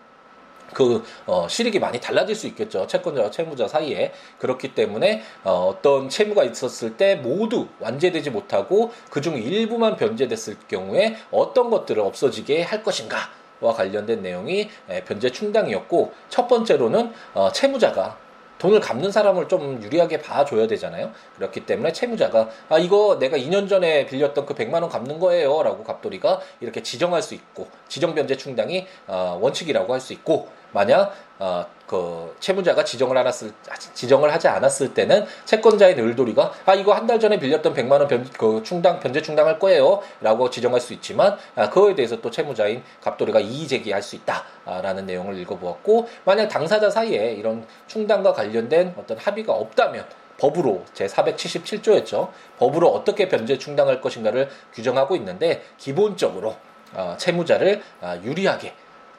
그 0.74 1.02
어, 1.26 1.46
실익이 1.48 1.78
많이 1.78 2.00
달라질 2.00 2.34
수 2.34 2.46
있겠죠 2.48 2.86
채권자와 2.86 3.30
채무자 3.30 3.66
사이에 3.66 4.12
그렇기 4.38 4.74
때문에 4.74 5.22
어, 5.44 5.72
어떤 5.74 6.08
채무가 6.08 6.44
있었을 6.44 6.96
때 6.96 7.14
모두 7.16 7.68
완제되지 7.80 8.30
못하고 8.30 8.92
그중 9.10 9.38
일부만 9.38 9.96
변제됐을 9.96 10.56
경우에 10.68 11.16
어떤 11.30 11.70
것들을 11.70 12.02
없어지게 12.02 12.62
할 12.62 12.82
것인가 12.82 13.30
와 13.60 13.72
관련된 13.72 14.20
내용이 14.20 14.68
변제 15.06 15.30
충당이었고 15.30 16.12
첫 16.28 16.48
번째로는 16.48 17.12
어, 17.34 17.50
채무자가 17.52 18.18
돈을 18.58 18.80
갚는 18.80 19.10
사람을 19.10 19.48
좀 19.48 19.82
유리하게 19.82 20.20
봐줘야 20.20 20.66
되잖아요. 20.66 21.12
그렇기 21.36 21.66
때문에 21.66 21.92
채무자가 21.92 22.48
아 22.68 22.78
이거 22.78 23.18
내가 23.18 23.36
2년 23.36 23.68
전에 23.68 24.06
빌렸던 24.06 24.46
그 24.46 24.54
100만 24.54 24.74
원 24.74 24.88
갚는 24.88 25.18
거예요라고 25.18 25.84
갑돌이가 25.84 26.40
이렇게 26.60 26.82
지정할 26.82 27.20
수 27.20 27.34
있고 27.34 27.68
지정 27.88 28.14
변제 28.14 28.36
충당이 28.36 28.86
어, 29.06 29.38
원칙이라고 29.40 29.92
할 29.92 30.00
수 30.00 30.12
있고 30.12 30.48
만약 30.74 31.14
어, 31.38 31.64
그 31.86 32.34
채무자가 32.40 32.84
지정을 32.84 33.16
않았을 33.18 33.52
지정을 33.94 34.32
하지 34.32 34.48
않았을 34.48 34.94
때는 34.94 35.26
채권자인 35.44 35.98
을돌이가 35.98 36.52
아 36.66 36.74
이거 36.74 36.92
한 36.92 37.06
달 37.06 37.20
전에 37.20 37.38
빌렸던 37.38 37.74
100만 37.74 37.92
원 37.92 38.08
변, 38.08 38.26
그 38.38 38.62
충당 38.64 38.98
변제 38.98 39.20
충당할 39.22 39.58
거예요라고 39.58 40.48
지정할 40.50 40.80
수 40.80 40.92
있지만 40.94 41.36
아, 41.54 41.68
그거에 41.68 41.94
대해서 41.94 42.20
또 42.20 42.30
채무자인 42.30 42.82
갑돌이가 43.02 43.40
이의 43.40 43.68
제기할 43.68 44.02
수 44.02 44.16
있다라는 44.16 45.06
내용을 45.06 45.38
읽어보았고 45.40 46.08
만약 46.24 46.48
당사자 46.48 46.88
사이에 46.90 47.32
이런 47.32 47.66
충당과 47.86 48.32
관련된 48.32 48.94
어떤 48.98 49.18
합의가 49.18 49.52
없다면 49.52 50.06
법으로 50.38 50.84
제 50.94 51.06
477조였죠. 51.06 52.30
법으로 52.58 52.88
어떻게 52.88 53.28
변제 53.28 53.58
충당할 53.58 54.00
것인가를 54.00 54.48
규정하고 54.72 55.14
있는데 55.16 55.62
기본적으로 55.78 56.56
어, 56.94 57.14
채무자를 57.18 57.82
어, 58.00 58.18
유리하게 58.24 58.72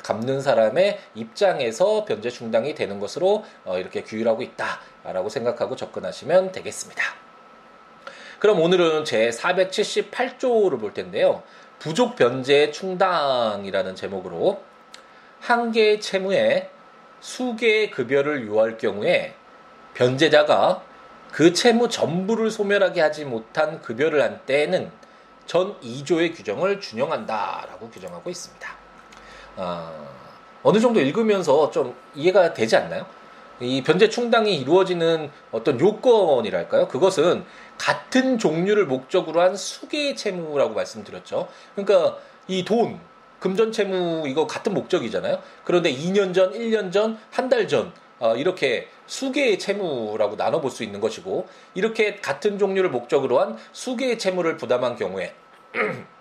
갚는 0.05 0.39
사람의 0.39 0.99
입장에서 1.15 2.05
변제 2.05 2.29
충당이 2.29 2.75
되는 2.75 2.99
것으로 2.99 3.43
어, 3.63 3.79
이렇게 3.79 4.03
규율하고 4.03 4.43
있다라고 4.43 5.29
생각하고 5.29 5.75
접근하시면 5.75 6.51
되겠습니다. 6.51 7.03
그럼 8.37 8.61
오늘은 8.61 9.05
제 9.05 9.29
478조를 9.29 10.79
볼 10.79 10.93
텐데요. 10.93 11.41
부족 11.79 12.15
변제 12.15 12.69
충당이라는 12.69 13.95
제목으로 13.95 14.61
한 15.39 15.71
개의 15.71 15.99
채무에 15.99 16.69
수개의 17.19 17.89
급여를 17.89 18.45
요할 18.45 18.77
경우에 18.77 19.33
변제자가 19.95 20.83
그 21.31 21.51
채무 21.51 21.89
전부를 21.89 22.51
소멸하게 22.51 23.01
하지 23.01 23.25
못한 23.25 23.81
급여를 23.81 24.21
한 24.21 24.39
때에는 24.45 24.91
전 25.47 25.79
2조의 25.81 26.35
규정을 26.35 26.79
준용한다라고 26.79 27.89
규정하고 27.89 28.29
있습니다. 28.29 28.84
어, 29.57 30.07
어느 30.63 30.79
정도 30.79 30.99
읽으면서 30.99 31.69
좀 31.71 31.95
이해가 32.15 32.53
되지 32.53 32.75
않나요? 32.75 33.05
이 33.59 33.81
변제 33.83 34.09
충당이 34.09 34.57
이루어지는 34.57 35.31
어떤 35.51 35.79
요건이랄까요? 35.79 36.87
그것은 36.89 37.45
같은 37.77 38.37
종류를 38.37 38.85
목적으로 38.85 39.41
한 39.41 39.55
수개의 39.55 40.15
채무라고 40.15 40.73
말씀드렸죠. 40.73 41.47
그러니까 41.75 42.17
이 42.47 42.65
돈, 42.65 42.99
금전 43.39 43.71
채무 43.71 44.27
이거 44.27 44.45
같은 44.47 44.73
목적이잖아요. 44.73 45.39
그런데 45.63 45.91
2년 45.93 46.33
전, 46.33 46.51
1년 46.51 46.91
전, 46.91 47.17
한 47.31 47.47
달 47.49 47.67
전, 47.67 47.93
어, 48.19 48.35
이렇게 48.35 48.87
수개의 49.07 49.59
채무라고 49.59 50.35
나눠볼 50.35 50.71
수 50.71 50.83
있는 50.83 50.99
것이고, 50.99 51.47
이렇게 51.75 52.15
같은 52.15 52.57
종류를 52.57 52.89
목적으로 52.89 53.39
한 53.39 53.57
수개의 53.71 54.17
채무를 54.17 54.57
부담한 54.57 54.95
경우에, 54.95 55.33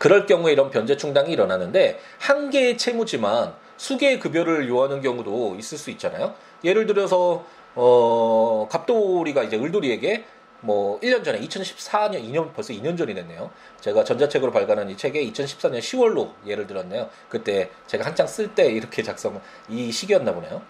그럴 0.00 0.24
경우에 0.24 0.52
이런 0.52 0.70
변제 0.70 0.96
충당이 0.96 1.30
일어나는데 1.30 2.00
한 2.18 2.48
개의 2.48 2.78
채무지만 2.78 3.52
수개의 3.76 4.18
급여를 4.18 4.66
요하는 4.66 5.02
경우도 5.02 5.56
있을 5.58 5.76
수 5.76 5.90
있잖아요. 5.90 6.34
예를 6.64 6.86
들어서 6.86 7.44
어 7.74 8.66
갑돌이가 8.70 9.42
이제 9.42 9.58
을돌이에게 9.58 10.24
뭐 10.62 10.98
1년 11.00 11.22
전에 11.22 11.38
2014년 11.40 12.24
2년 12.24 12.54
벌써 12.54 12.72
2년 12.72 12.96
전이 12.96 13.14
됐네요. 13.14 13.50
제가 13.82 14.02
전자책으로 14.02 14.52
발간한 14.52 14.88
이 14.88 14.96
책에 14.96 15.22
2014년 15.32 15.80
10월로 15.80 16.30
예를 16.46 16.66
들었네요. 16.66 17.10
그때 17.28 17.68
제가 17.86 18.06
한창 18.06 18.26
쓸 18.26 18.54
때 18.54 18.72
이렇게 18.72 19.02
작성 19.02 19.38
이 19.68 19.92
시기였나 19.92 20.32
보네요. 20.32 20.62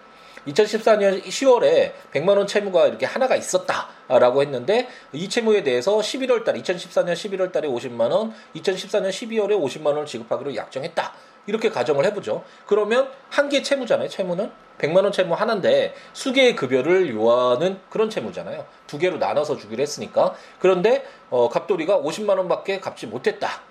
2014년 0.47 1.23
10월에 1.23 1.91
100만 2.11 2.37
원 2.37 2.47
채무가 2.47 2.87
이렇게 2.87 3.05
하나가 3.05 3.35
있었다라고 3.35 4.41
했는데 4.41 4.87
이 5.13 5.29
채무에 5.29 5.63
대해서 5.63 5.97
11월 5.97 6.43
달 6.43 6.55
2014년 6.55 7.13
11월 7.13 7.51
달에 7.51 7.67
50만 7.67 8.11
원, 8.11 8.33
2014년 8.55 9.09
12월에 9.09 9.51
50만 9.61 9.87
원을 9.87 10.05
지급하기로 10.05 10.55
약정했다. 10.55 11.13
이렇게 11.47 11.69
가정을 11.69 12.05
해보죠. 12.05 12.43
그러면 12.67 13.09
한 13.29 13.49
개 13.49 13.61
채무잖아요. 13.61 14.07
채무는 14.07 14.51
100만 14.77 15.03
원 15.03 15.11
채무 15.11 15.33
하나인데 15.33 15.93
수개의 16.13 16.55
급여를 16.55 17.13
요하는 17.13 17.79
그런 17.89 18.09
채무잖아요. 18.09 18.65
두 18.87 18.97
개로 18.97 19.17
나눠서 19.17 19.57
주기로 19.57 19.81
했으니까. 19.81 20.35
그런데 20.59 21.03
어, 21.29 21.49
갑돌이가 21.49 21.99
50만 21.99 22.37
원밖에 22.37 22.79
갚지 22.79 23.07
못했다. 23.07 23.61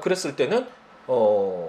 그랬을 0.00 0.34
때는 0.36 0.66
어, 1.06 1.68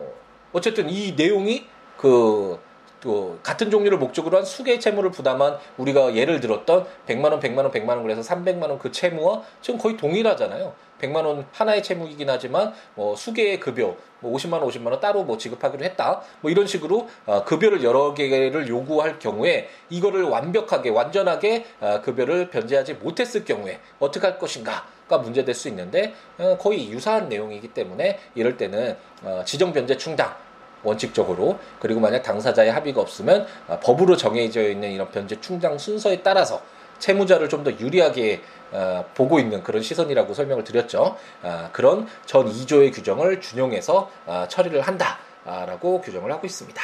어쨌든 0.54 0.89
이 0.89 1.13
내용이 1.15 1.65
그 1.98 2.60
또 3.02 3.38
같은 3.44 3.70
종류를 3.70 3.98
목적으로 3.98 4.38
한 4.38 4.46
수개의 4.46 4.80
채무를 4.80 5.12
부담한 5.12 5.58
우리가 5.78 6.16
예를 6.16 6.40
들었던 6.40 6.86
100만 7.08 7.32
원, 7.32 7.40
100만 7.40 7.58
원, 7.60 7.72
100만 7.72 7.90
원 7.90 8.04
그래서 8.04 8.22
300만 8.22 8.64
원 8.64 8.80
그 8.80 8.92
채무와 8.92 9.42
지금 9.62 9.80
거의 9.80 9.98
동일하잖아요. 9.98 10.74
100만 11.02 11.26
원 11.26 11.46
하나의 11.52 11.82
채무이긴 11.82 12.30
하지만 12.30 12.74
뭐 12.96 13.16
수개의 13.16 13.60
급여, 13.60 13.96
뭐 14.20 14.36
50만 14.36 14.54
원, 14.54 14.68
50만 14.68 14.92
원 14.92 15.00
따로 15.00 15.24
뭐 15.24 15.38
지급하기로 15.38 15.84
했다. 15.84 16.22
뭐 16.42 16.52
이런 16.52 16.68
식으로 16.68 17.08
어, 17.26 17.44
급여를 17.46 17.84
여러 17.84 18.14
개를 18.14 18.68
요구할 18.68 19.20
경우에 19.20 19.70
이거를 19.90 20.24
완벽하게 20.24 20.90
완전하게 20.90 21.66
어, 21.80 22.02
급여를 22.02 22.50
변제하지 22.50 22.96
못했을 22.96 23.46
경우에 23.46 23.80
어떻게 24.00 24.28
할 24.28 24.38
것인가? 24.38 24.88
가 25.10 25.18
문제될 25.18 25.56
수 25.56 25.68
있는데 25.70 26.14
어, 26.38 26.56
거의 26.60 26.92
유사한 26.92 27.30
내용이기 27.30 27.70
때문에 27.70 28.20
이럴 28.36 28.58
때는 28.58 28.96
지정 29.44 29.74
변제 29.74 29.98
충당 29.98 30.36
원칙적으로 30.84 31.60
그리고 31.80 32.00
만약 32.00 32.24
당사자의 32.24 32.72
합의가 32.72 33.02
없으면 33.02 33.48
아, 33.68 33.80
법으로 33.80 34.18
정해져 34.18 34.62
있는 34.70 34.92
이런 34.92 35.10
변제 35.12 35.42
충당 35.42 35.78
순서에 35.78 36.22
따라서 36.22 36.62
채무자를 37.00 37.48
좀 37.50 37.63
더 37.63 37.72
유리하게 37.72 38.42
어, 38.72 39.04
보고 39.15 39.39
있는 39.39 39.63
그런 39.63 39.82
시선이라고 39.82 40.34
설명을 40.34 40.63
드렸죠. 40.63 41.18
아, 41.42 41.70
그런 41.72 42.08
전 42.26 42.46
2조의 42.46 42.94
규정을 42.94 43.42
준용해서 43.42 44.10
아, 44.28 44.48
처리를 44.48 44.82
한다라고 44.82 46.02
규정을 46.02 46.32
하고 46.32 46.46
있습니다. 46.46 46.82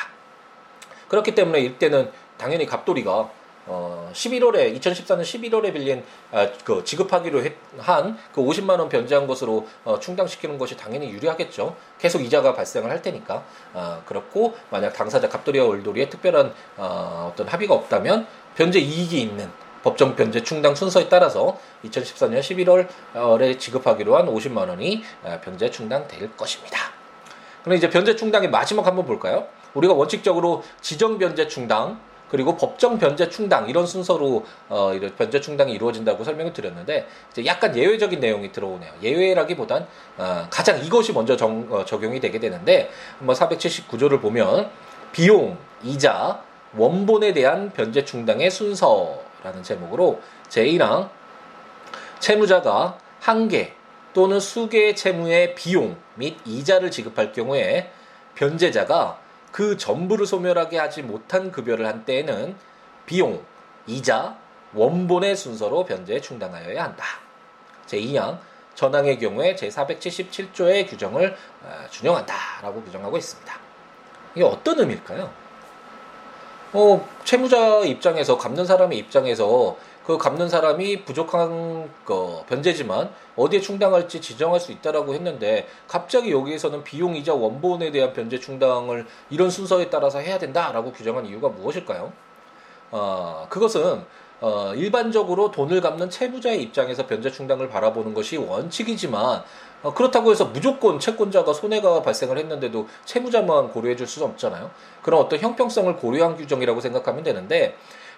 그렇기 1.08 1.36
때문에 1.36 1.60
이때는 1.62 2.12
당연히 2.38 2.66
갑돌이가 2.66 3.30
어 3.68 4.10
11월에 4.14 4.80
2014년 4.80 5.22
11월에 5.22 5.74
빌린 5.74 6.04
아, 6.32 6.48
그 6.64 6.84
지급하기로 6.84 7.42
한 7.80 8.18
그 8.34 8.42
50만 8.42 8.80
원 8.80 8.90
변제한 8.90 9.28
것으로 9.28 9.68
어, 9.84 10.00
충당시키는 10.00 10.58
것이 10.58 10.76
당연히 10.76 11.10
유리하겠죠. 11.10 11.76
계속 12.00 12.22
이자가 12.22 12.54
발생을 12.54 12.90
할 12.90 13.02
테니까. 13.02 13.44
아, 13.74 14.02
그렇고 14.06 14.56
만약 14.70 14.94
당사자 14.94 15.30
갑돌이와 15.30 15.66
월돌이의 15.68 16.10
특별한 16.10 16.54
어, 16.78 17.32
어떤 17.32 17.48
합의가 17.48 17.74
없다면 17.74 18.28
변제 18.56 18.80
이익이 18.80 19.22
있는 19.22 19.50
법정 19.84 20.16
변제 20.16 20.44
충당 20.44 20.74
순서에 20.74 21.08
따라서 21.10 21.60
2014년 21.86 22.40
11월에 22.40 23.60
지급하기로 23.60 24.18
한 24.18 24.26
50만 24.28 24.70
원이 24.70 25.04
아, 25.24 25.40
변제 25.42 25.72
충당될 25.72 26.36
것입니다. 26.36 26.80
그럼 27.64 27.78
이제 27.78 27.90
변제 27.90 28.16
충당의 28.16 28.50
마지막 28.50 28.86
한번 28.86 29.06
볼까요? 29.06 29.48
우리가 29.74 29.94
원칙적으로 29.94 30.64
지정 30.82 31.18
변제 31.18 31.48
충당 31.48 32.00
그리고 32.30 32.58
법정 32.58 32.98
변제 32.98 33.30
충당 33.30 33.70
이런 33.70 33.86
순서로 33.86 34.46
어, 34.70 34.94
이런 34.94 35.16
변제 35.16 35.42
충당이 35.42 35.74
이루어진다고 35.74 36.24
설명을 36.24 36.54
드렸는데 36.54 37.08
이제 37.32 37.46
약간 37.46 37.76
예외적인 37.76 38.20
내용이 38.20 38.52
들어오네요. 38.52 38.92
예외라기보단 39.02 39.88
어, 40.18 40.48
가장 40.50 40.84
이것이 40.84 41.14
먼저 41.14 41.38
정, 41.38 41.68
어, 41.70 41.86
적용이 41.86 42.20
되게 42.20 42.40
되는데 42.40 42.90
한번 43.20 43.36
479조를 43.36 44.22
보면 44.22 44.70
비용, 45.12 45.58
이자, 45.84 46.42
원본에 46.76 47.34
대한 47.34 47.72
변제 47.72 48.04
충당의 48.06 48.52
순서라는 48.52 49.64
제목으로 49.64 50.20
제1항 50.50 51.10
채무자가 52.20 52.98
한 53.22 53.48
개 53.48 53.74
또는 54.16 54.40
수개의 54.40 54.96
채무의 54.96 55.56
비용 55.56 55.98
및 56.16 56.38
이자를 56.46 56.90
지급할 56.90 57.34
경우에 57.34 57.92
변제자가 58.36 59.20
그 59.56 59.78
전부를 59.78 60.26
소멸하게 60.26 60.78
하지 60.78 61.02
못한 61.02 61.50
급여를 61.50 61.86
한 61.86 62.04
때에는 62.04 62.58
비용, 63.06 63.42
이자, 63.88 64.36
원본의 64.74 65.38
순서로 65.38 65.86
변제에 65.86 66.20
충당하여야 66.20 66.84
한다. 66.84 67.06
제2항 67.88 68.38
전항의 68.74 69.18
경우에 69.18 69.56
제477조의 69.56 70.90
규정을 70.90 71.38
어, 71.64 71.86
준용한다라고 71.90 72.84
규정하고 72.84 73.18
있습니다. 73.18 73.60
이게 74.36 74.44
어떤 74.44 74.78
의미일까요? 74.78 75.32
어, 76.74 77.10
채무자 77.24 77.80
입장에서 77.86 78.38
갚는 78.38 78.66
사람의 78.66 78.98
입장에서 78.98 79.78
그 80.06 80.20
갚는 80.20 80.50
사람이 80.50 81.04
부족한 81.04 81.90
거 82.06 82.46
변제지만 82.48 83.10
어디에 83.36 83.60
충당할지 83.60 84.22
지정할 84.22 84.60
수 84.60 84.72
있다라고 84.72 85.16
했는데 85.16 85.68
갑자기 85.88 86.32
여기에서는 86.32 86.84
비용 86.84 87.16
이자 87.16 87.34
원본에 87.34 87.92
대한 87.92 88.14
변제 88.14 88.40
충당을 88.40 89.08
이런 89.32 89.50
순서에 89.50 89.90
따라서 89.90 90.20
해야 90.20 90.38
된다라고 90.38 90.92
규정한 90.92 91.26
이유가 91.26 91.50
무엇일까요? 91.50 92.14
어, 92.92 93.48
그것은 93.50 94.06
어, 94.42 94.74
일반적으로 94.76 95.50
돈을 95.50 95.82
갚는 95.82 96.12
채무자의 96.12 96.62
입장에서 96.62 97.08
변제 97.08 97.32
충당을 97.32 97.70
바라보는 97.70 98.14
것이 98.14 98.38
원칙이지만 98.38 99.44
어, 99.82 99.94
그렇다고 99.96 100.30
해서 100.30 100.46
무조건 100.46 101.00
채권자가 101.00 101.52
손해가 101.54 102.04
발생을 102.04 102.38
했는데도 102.38 102.88
채무자만 103.06 103.72
고려해 103.72 103.96
줄 103.96 104.06
수는 104.06 104.28
없잖아요. 104.30 104.70
그런 105.02 105.22
어떤 105.22 105.40
형평성을 105.40 105.96
고려한 105.96 106.36
규정이라고 106.38 106.80
생각하면 106.80 107.24
되는데 107.24 107.76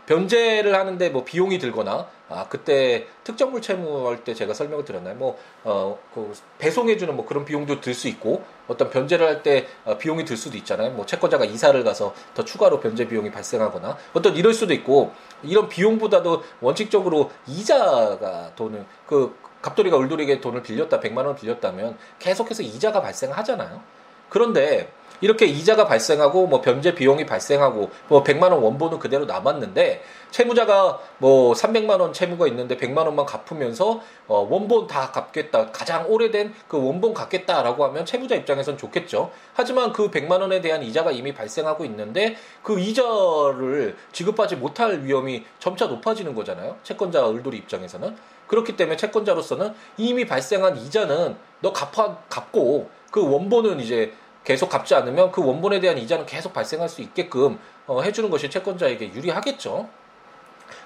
변제를 0.07 0.73
하는데 0.73 1.09
뭐 1.09 1.23
비용이 1.23 1.59
들거나 1.59 2.07
아 2.29 2.47
그때 2.49 3.07
특정물 3.23 3.61
채무할 3.61 4.23
때 4.23 4.33
제가 4.33 4.53
설명을 4.53 4.83
드렸나요? 4.83 5.15
뭐어그 5.15 6.33
배송해주는 6.57 7.15
뭐 7.15 7.25
그런 7.25 7.45
비용도 7.45 7.79
들 7.81 7.93
수 7.93 8.07
있고 8.07 8.43
어떤 8.67 8.89
변제를 8.89 9.25
할때 9.27 9.67
어, 9.85 9.97
비용이 9.97 10.25
들 10.25 10.37
수도 10.37 10.57
있잖아요. 10.57 10.91
뭐 10.91 11.05
채권자가 11.05 11.45
이사를 11.45 11.81
가서 11.83 12.13
더 12.33 12.43
추가로 12.43 12.79
변제 12.79 13.07
비용이 13.07 13.31
발생하거나 13.31 13.97
어떤 14.13 14.35
이럴 14.35 14.53
수도 14.53 14.73
있고 14.73 15.11
이런 15.43 15.69
비용보다도 15.69 16.43
원칙적으로 16.61 17.31
이자가 17.47 18.53
돈을 18.55 18.85
그 19.05 19.35
갑돌이가 19.61 19.97
울돌이에게 19.97 20.39
돈을 20.39 20.63
빌렸다 20.63 20.99
100만 20.99 21.25
원 21.25 21.35
빌렸다면 21.35 21.97
계속해서 22.19 22.63
이자가 22.63 23.01
발생하잖아요. 23.01 23.81
그런데 24.29 24.91
이렇게 25.21 25.45
이자가 25.45 25.85
발생하고 25.85 26.47
뭐 26.47 26.61
변제 26.61 26.95
비용이 26.95 27.25
발생하고 27.25 27.89
뭐 28.07 28.23
100만 28.23 28.51
원 28.51 28.61
원본은 28.61 28.99
그대로 28.99 29.25
남았는데 29.25 30.01
채무자가 30.31 30.99
뭐 31.17 31.53
300만 31.53 31.99
원 31.99 32.13
채무가 32.13 32.47
있는데 32.47 32.77
100만 32.77 33.05
원만 33.05 33.25
갚으면서 33.25 34.01
어 34.27 34.47
원본 34.49 34.87
다 34.87 35.11
갚겠다. 35.11 35.71
가장 35.71 36.05
오래된 36.09 36.53
그 36.67 36.77
원본 36.77 37.13
갚겠다라고 37.13 37.85
하면 37.85 38.05
채무자 38.05 38.35
입장에선 38.35 38.77
좋겠죠. 38.77 39.31
하지만 39.53 39.93
그 39.93 40.11
100만 40.11 40.41
원에 40.41 40.61
대한 40.61 40.83
이자가 40.83 41.11
이미 41.11 41.33
발생하고 41.33 41.85
있는데 41.85 42.35
그 42.61 42.79
이자를 42.79 43.95
지급하지 44.11 44.57
못할 44.57 45.03
위험이 45.03 45.45
점차 45.59 45.87
높아지는 45.87 46.35
거잖아요. 46.35 46.77
채권자 46.83 47.29
을돌이 47.29 47.57
입장에서는 47.57 48.15
그렇기 48.47 48.75
때문에 48.77 48.97
채권자로서는 48.97 49.73
이미 49.97 50.25
발생한 50.25 50.77
이자는 50.77 51.35
너 51.61 51.73
갚아 51.73 52.17
갚고 52.29 52.89
그 53.11 53.21
원본은 53.21 53.79
이제 53.79 54.13
계속 54.47 54.69
갚지 54.69 54.95
않으면 54.95 55.33
그 55.33 55.45
원본에 55.45 55.81
대한 55.81 55.97
이자는 55.97 56.25
계속 56.25 56.53
발생할 56.53 56.87
수 56.87 57.01
있게끔 57.01 57.59
어, 57.85 58.01
해주는 58.01 58.29
것이 58.29 58.49
채권자에게 58.49 59.13
유리하겠죠. 59.13 59.89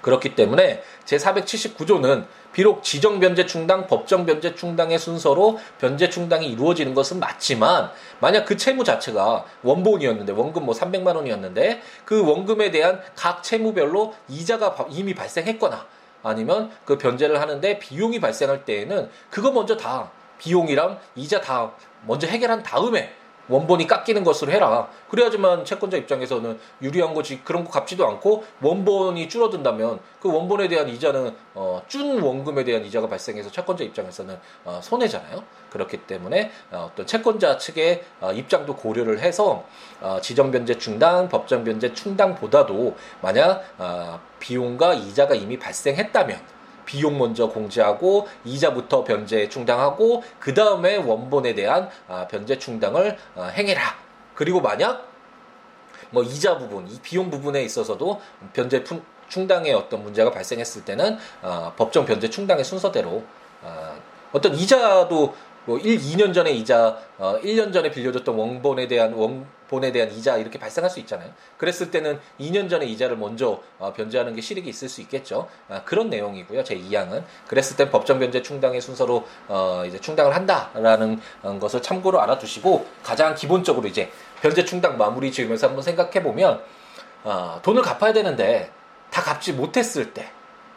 그렇기 0.01 0.33
때문에 0.33 0.81
제479조는 1.05 2.25
비록 2.53 2.81
지정 2.81 3.19
변제 3.19 3.45
충당, 3.45 3.85
법정 3.85 4.25
변제 4.25 4.55
충당의 4.55 4.97
순서로 4.97 5.59
변제 5.79 6.09
충당이 6.09 6.47
이루어지는 6.47 6.95
것은 6.95 7.19
맞지만 7.19 7.91
만약 8.19 8.45
그 8.45 8.57
채무 8.57 8.83
자체가 8.83 9.45
원본이었는데 9.61 10.33
원금 10.33 10.65
뭐 10.65 10.73
300만 10.73 11.15
원이었는데 11.15 11.83
그 12.03 12.25
원금에 12.27 12.71
대한 12.71 12.99
각 13.15 13.43
채무별로 13.43 14.15
이자가 14.27 14.87
이미 14.89 15.13
발생했거나 15.13 15.85
아니면 16.23 16.71
그 16.83 16.97
변제를 16.97 17.39
하는데 17.39 17.77
비용이 17.77 18.19
발생할 18.19 18.65
때에는 18.65 19.11
그거 19.29 19.51
먼저 19.51 19.77
다 19.77 20.09
비용이랑 20.39 20.97
이자 21.15 21.41
다 21.41 21.73
먼저 22.07 22.25
해결한 22.25 22.63
다음에 22.63 23.20
원본이 23.49 23.87
깎이는 23.87 24.23
것으로 24.23 24.51
해라. 24.51 24.87
그래야지만 25.09 25.65
채권자 25.65 25.97
입장에서는 25.97 26.59
유리한 26.81 27.13
거지. 27.13 27.41
그런 27.43 27.63
거 27.63 27.71
갚지도 27.71 28.07
않고 28.07 28.43
원본이 28.61 29.29
줄어든다면 29.29 29.99
그 30.21 30.33
원본에 30.33 30.67
대한 30.67 30.87
이자는 30.87 31.35
어, 31.53 31.81
준 31.87 32.21
원금에 32.21 32.63
대한 32.63 32.85
이자가 32.85 33.07
발생해서 33.07 33.51
채권자 33.51 33.83
입장에서는 33.83 34.39
어, 34.65 34.79
손해잖아요. 34.81 35.43
그렇기 35.69 35.97
때문에 35.97 36.51
어, 36.71 36.89
어떤 36.91 37.05
채권자 37.05 37.57
측의 37.57 38.03
어, 38.21 38.31
입장도 38.31 38.75
고려를 38.75 39.19
해서 39.19 39.65
어, 40.01 40.19
지정 40.21 40.51
변제 40.51 40.77
충당, 40.77 41.29
법정 41.29 41.63
변제 41.63 41.93
충당보다도 41.93 42.95
만약 43.21 43.63
어, 43.77 44.19
비용과 44.39 44.93
이자가 44.93 45.35
이미 45.35 45.57
발생했다면 45.59 46.60
비용 46.91 47.17
먼저 47.17 47.47
공제하고 47.47 48.27
이자부터 48.43 49.05
변제 49.05 49.47
충당하고 49.47 50.23
그 50.39 50.53
다음에 50.53 50.97
원본에 50.97 51.55
대한 51.55 51.89
아, 52.09 52.27
변제 52.27 52.59
충당을 52.59 53.17
어, 53.35 53.43
행해라. 53.45 53.81
그리고 54.35 54.59
만약 54.59 55.07
뭐 56.09 56.21
이자 56.21 56.57
부분, 56.57 56.85
이 56.89 56.99
비용 57.01 57.29
부분에 57.29 57.63
있어서도 57.63 58.19
변제 58.51 58.83
충당의 59.29 59.73
어떤 59.73 60.03
문제가 60.03 60.31
발생했을 60.31 60.83
때는 60.83 61.17
어, 61.41 61.71
법정 61.77 62.05
변제 62.05 62.29
충당의 62.29 62.65
순서대로 62.65 63.23
어, 63.61 63.95
어떤 64.33 64.53
이자도 64.53 65.33
뭐 65.63 65.77
1, 65.77 65.97
2년 65.97 66.33
전에 66.33 66.51
이자, 66.51 66.97
어, 67.17 67.39
1년 67.41 67.71
전에 67.71 67.89
빌려줬던 67.89 68.35
원본에 68.35 68.89
대한 68.89 69.13
원 69.13 69.45
본에 69.71 69.93
대한 69.93 70.11
이자 70.11 70.35
이렇게 70.35 70.59
발생할 70.59 70.91
수 70.91 70.99
있잖아요. 70.99 71.31
그랬을 71.57 71.91
때는 71.91 72.19
2년 72.41 72.69
전에 72.69 72.85
이자를 72.85 73.15
먼저 73.15 73.61
어, 73.79 73.93
변제하는 73.93 74.35
게 74.35 74.41
실익이 74.41 74.69
있을 74.69 74.89
수 74.89 74.99
있겠죠. 74.99 75.47
아, 75.69 75.81
그런 75.85 76.09
내용이고요. 76.09 76.65
제 76.65 76.75
2항은 76.75 77.23
그랬을 77.47 77.77
땐 77.77 77.89
법정 77.89 78.19
변제 78.19 78.41
충당의 78.41 78.81
순서로 78.81 79.25
어, 79.47 79.83
이제 79.87 79.97
충당을 79.97 80.35
한다라는 80.35 81.21
어, 81.41 81.57
것을 81.57 81.81
참고로 81.81 82.19
알아두시고 82.21 82.85
가장 83.01 83.33
기본적으로 83.33 83.87
이제 83.87 84.11
변제 84.41 84.65
충당 84.65 84.97
마무리 84.97 85.31
지으면서 85.31 85.67
한번 85.67 85.83
생각해 85.83 86.21
보면 86.21 86.61
어, 87.23 87.59
돈을 87.63 87.81
갚아야 87.81 88.11
되는데 88.11 88.69
다 89.09 89.21
갚지 89.21 89.53
못했을 89.53 90.13
때, 90.13 90.29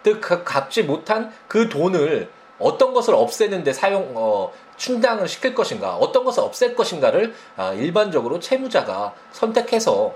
그 0.02 0.44
갚지 0.44 0.84
못한 0.84 1.32
그 1.48 1.68
돈을 1.68 2.30
어떤 2.58 2.94
것을 2.94 3.14
없애는데 3.14 3.72
사용 3.72 4.12
어, 4.14 4.52
충당을 4.76 5.28
시킬 5.28 5.54
것인가, 5.54 5.96
어떤 5.96 6.24
것을 6.24 6.42
없앨 6.42 6.74
것인가를 6.74 7.34
아, 7.56 7.72
일반적으로 7.72 8.40
채무자가 8.40 9.14
선택해서 9.32 10.14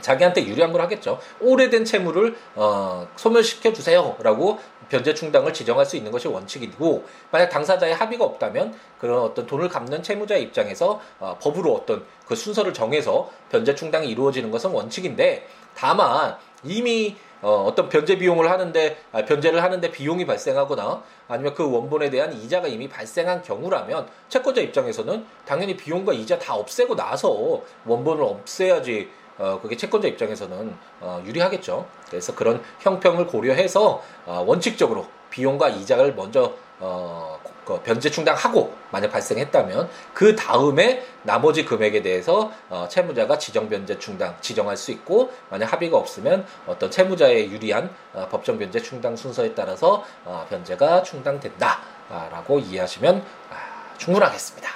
자기한테 0.00 0.46
유리한 0.46 0.72
걸 0.72 0.80
하겠죠. 0.82 1.18
오래된 1.40 1.84
채무를 1.84 2.36
어, 2.54 3.08
소멸시켜 3.16 3.72
주세요라고 3.72 4.58
변제 4.88 5.14
충당을 5.14 5.52
지정할 5.52 5.84
수 5.84 5.96
있는 5.96 6.10
것이 6.12 6.28
원칙이고 6.28 7.04
만약 7.30 7.48
당사자의 7.48 7.94
합의가 7.94 8.24
없다면 8.24 8.74
그런 8.98 9.20
어떤 9.20 9.46
돈을 9.46 9.68
갚는 9.68 10.02
채무자의 10.02 10.42
입장에서 10.44 11.00
어, 11.18 11.36
법으로 11.40 11.74
어떤 11.74 12.04
그 12.26 12.34
순서를 12.34 12.72
정해서 12.72 13.30
변제 13.50 13.74
충당이 13.74 14.08
이루어지는 14.08 14.50
것은 14.50 14.70
원칙인데 14.70 15.46
다만 15.74 16.36
이미 16.64 17.16
어, 17.42 17.64
어떤 17.68 17.88
변제 17.88 18.18
비용을 18.18 18.50
하는데 18.50 18.96
아, 19.12 19.24
변제를 19.24 19.62
하는데 19.62 19.90
비용이 19.90 20.26
발생하거나 20.26 21.02
아니면 21.28 21.54
그 21.54 21.70
원본에 21.70 22.10
대한 22.10 22.32
이자가 22.32 22.68
이미 22.68 22.88
발생한 22.88 23.42
경우라면 23.42 24.08
채권자 24.28 24.60
입장에서는 24.60 25.24
당연히 25.44 25.76
비용과 25.76 26.12
이자 26.14 26.38
다 26.38 26.54
없애고 26.54 26.96
나서 26.96 27.62
원본을 27.86 28.22
없애야지 28.24 29.08
어, 29.38 29.60
그게 29.62 29.76
채권자 29.76 30.08
입장에서는 30.08 30.76
어, 31.00 31.22
유리하겠죠. 31.24 31.86
그래서 32.08 32.34
그런 32.34 32.60
형평을 32.80 33.26
고려해서 33.28 34.02
어, 34.26 34.44
원칙적으로 34.46 35.06
비용과 35.30 35.68
이자를 35.68 36.14
먼저 36.14 36.54
어, 36.80 37.37
그 37.68 37.82
변제 37.82 38.10
충당하고 38.10 38.72
만약 38.90 39.10
발생했다면 39.10 39.90
그 40.14 40.34
다음에 40.34 41.04
나머지 41.22 41.66
금액에 41.66 42.00
대해서 42.00 42.50
어, 42.70 42.86
채무자가 42.88 43.36
지정 43.36 43.68
변제 43.68 43.98
충당 43.98 44.34
지정할 44.40 44.78
수 44.78 44.90
있고 44.90 45.30
만약 45.50 45.70
합의가 45.74 45.98
없으면 45.98 46.46
어떤 46.66 46.90
채무자에 46.90 47.50
유리한 47.50 47.94
어, 48.14 48.26
법정 48.30 48.58
변제 48.58 48.80
충당 48.80 49.14
순서에 49.16 49.54
따라서 49.54 50.02
어, 50.24 50.46
변제가 50.48 51.02
충당된다라고 51.02 52.58
이해하시면 52.58 53.22
아, 53.50 53.98
충분하겠습니다. 53.98 54.70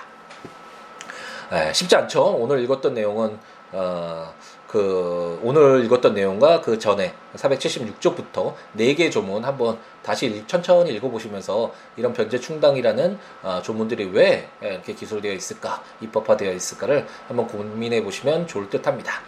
에, 1.52 1.72
쉽지 1.72 1.96
않죠. 1.96 2.24
오늘 2.24 2.62
읽었던 2.62 2.92
내용은 2.92 3.38
어, 3.72 4.34
그 4.72 5.38
오늘 5.42 5.84
읽었던 5.84 6.14
내용과 6.14 6.62
그 6.62 6.78
전에 6.78 7.12
476쪽부터 7.36 8.54
4개 8.78 9.12
조문 9.12 9.44
한번 9.44 9.78
다시 10.02 10.42
천천히 10.46 10.94
읽어보시면서 10.94 11.70
이런 11.98 12.14
변제 12.14 12.40
충당이라는 12.40 13.18
어, 13.42 13.60
조문들이 13.62 14.06
왜 14.14 14.48
이렇게 14.62 14.94
기술되어 14.94 15.34
있을까, 15.34 15.82
입법화되어 16.00 16.54
있을까를 16.54 17.06
한번 17.28 17.48
고민해 17.48 18.02
보시면 18.02 18.46
좋을 18.46 18.70
듯 18.70 18.86
합니다. 18.86 19.20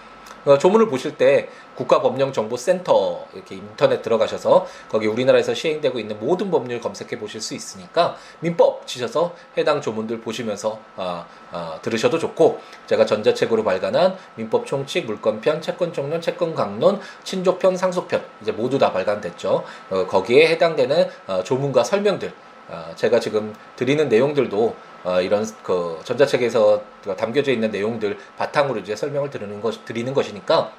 어, 0.44 0.58
조문을 0.58 0.88
보실 0.88 1.16
때 1.16 1.48
국가법령정보센터 1.76 3.26
이렇게 3.34 3.56
인터넷 3.56 4.02
들어가셔서 4.02 4.66
거기 4.88 5.06
우리나라에서 5.06 5.54
시행되고 5.54 5.98
있는 5.98 6.18
모든 6.20 6.50
법률 6.50 6.80
검색해 6.80 7.18
보실 7.18 7.40
수 7.40 7.54
있으니까 7.54 8.16
민법 8.40 8.86
치셔서 8.86 9.34
해당 9.56 9.80
조문들 9.80 10.20
보시면서 10.20 10.78
아, 10.96 11.26
아, 11.50 11.78
들으셔도 11.82 12.18
좋고 12.18 12.60
제가 12.86 13.06
전자책으로 13.06 13.64
발간한 13.64 14.16
민법 14.36 14.66
총칙 14.66 15.06
물권편 15.06 15.60
채권정론 15.62 16.20
채권 16.20 16.54
강론 16.54 17.00
친족편 17.24 17.76
상속편 17.76 18.22
이제 18.42 18.52
모두 18.52 18.78
다 18.78 18.92
발간됐죠. 18.92 19.64
어, 19.90 20.06
거기에 20.06 20.48
해당되는 20.48 21.08
어, 21.26 21.42
조문과 21.42 21.84
설명들 21.84 22.32
어, 22.68 22.92
제가 22.94 23.20
지금 23.20 23.54
드리는 23.76 24.08
내용들도 24.08 24.74
어, 25.04 25.20
이런 25.20 25.46
그 25.62 26.00
전자책에서 26.04 26.82
담겨져 27.16 27.52
있는 27.52 27.70
내용들 27.70 28.18
바탕으로 28.36 28.80
이제 28.80 28.96
설명을 28.96 29.30
드리는 29.30 29.60
것 29.60 29.84
드리는 29.84 30.12
것이니까 30.12 30.72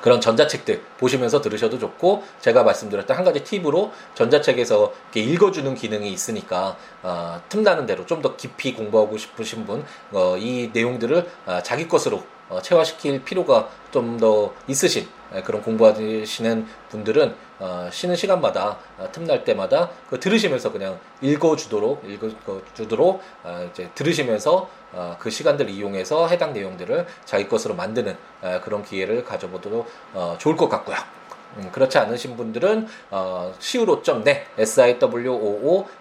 그런 0.00 0.20
전자책들 0.20 0.82
보시면서 0.98 1.40
들으셔도 1.40 1.78
좋고 1.78 2.22
제가 2.40 2.62
말씀드렸던 2.62 3.16
한 3.16 3.24
가지 3.24 3.42
팁으로 3.42 3.90
전자책에서 4.14 4.92
읽어주는 5.14 5.74
기능이 5.74 6.12
있으니까 6.12 6.76
어, 7.02 7.40
틈나는 7.48 7.86
대로 7.86 8.06
좀 8.06 8.22
더 8.24 8.36
깊이 8.36 8.72
공부하고 8.72 9.18
싶으신 9.18 9.66
분이 9.66 9.82
어, 10.12 10.36
내용들을 10.72 11.28
어, 11.46 11.62
자기 11.62 11.88
것으로 11.88 12.22
어, 12.54 12.62
체화시킬 12.62 13.24
필요가 13.24 13.68
좀 13.90 14.18
더 14.18 14.52
있으신 14.66 15.08
그런 15.44 15.62
공부하시는 15.62 16.66
분들은 16.90 17.34
어, 17.58 17.88
쉬는 17.90 18.16
시간마다 18.16 18.78
어, 18.98 19.08
틈날 19.12 19.44
때마다 19.44 19.90
그 20.10 20.18
들으시면서 20.18 20.72
그냥 20.72 20.98
읽어주도록 21.20 22.04
읽어주도록 22.04 23.22
어, 23.44 23.68
이제 23.70 23.90
들으시면서 23.94 24.68
어, 24.92 25.16
그 25.18 25.30
시간들 25.30 25.70
이용해서 25.70 26.26
해당 26.28 26.52
내용들을 26.52 27.06
자기 27.24 27.48
것으로 27.48 27.74
만드는 27.74 28.16
어, 28.42 28.60
그런 28.62 28.84
기회를 28.84 29.24
가져보도록 29.24 29.88
어, 30.12 30.36
좋을 30.38 30.56
것 30.56 30.68
같고요. 30.68 30.96
음, 31.56 31.70
그렇지 31.72 31.98
않으신 31.98 32.36
분들은 32.36 32.86
어, 33.10 33.52
siwo.net, 33.58 34.40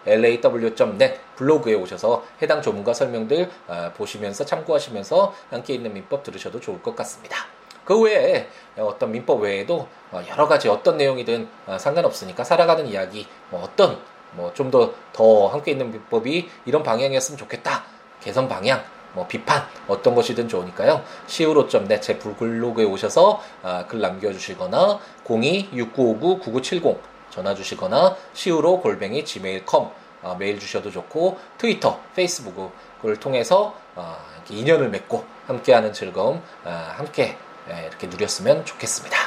siwo.law.net 0.06 1.20
블로그에 1.36 1.74
오셔서 1.76 2.24
해당 2.42 2.62
조문과 2.62 2.94
설명들 2.94 3.50
어, 3.68 3.92
보시면서 3.96 4.46
참고하시면서 4.46 5.34
함께 5.50 5.74
있는 5.74 5.94
민법 5.94 6.24
들으셔도 6.24 6.60
좋을 6.60 6.82
것 6.82 6.96
같습니다. 6.96 7.38
그 7.86 8.00
외에 8.00 8.48
어떤 8.78 9.12
민법 9.12 9.42
외에도 9.42 9.88
어, 10.12 10.22
여러 10.30 10.48
가지 10.48 10.70
어떤 10.70 10.98
내용이든 10.98 11.48
어, 11.68 11.78
상관없으니까 11.78 12.44
살아가는 12.44 12.88
이야기 12.88 13.28
뭐 13.50 13.62
어떤 13.64 13.98
뭐 14.36 14.52
좀 14.54 14.72
더 14.72 14.94
더 15.14 15.48
함께 15.48 15.72
있는 15.72 15.92
민법이 15.92 16.50
이런 16.66 16.82
방향이었으면 16.82 17.38
좋겠다 17.38 17.84
개선 18.20 18.48
방향 18.48 18.84
뭐 19.14 19.28
비판 19.28 19.64
어떤 19.88 20.16
것이든 20.16 20.48
좋으니까요. 20.48 21.04
siwo.net 21.28 22.02
제 22.02 22.18
블로그에 22.18 22.86
오셔서 22.86 23.42
아, 23.62 23.86
글 23.88 24.02
남겨주시거나 24.02 25.00
02-6959-9970 25.26 27.00
전화 27.30 27.56
주시거나 27.56 28.16
siwo 28.36 28.82
골뱅이 28.82 29.24
gmail.com 29.26 29.90
아, 30.24 30.36
메일 30.40 30.60
주셔도 30.60 30.90
좋고 30.90 31.38
트위터, 31.58 32.00
페이스북을 32.16 33.20
통해서 33.20 33.76
아, 33.96 34.18
인연을 34.50 34.90
맺고 34.90 35.26
함께하는 35.48 35.94
즐거움 35.94 36.42
아, 36.64 36.94
함께 36.96 37.38
예, 37.70 37.88
이렇게 37.88 38.08
누렸으면 38.08 38.66
좋겠습니다. 38.66 39.18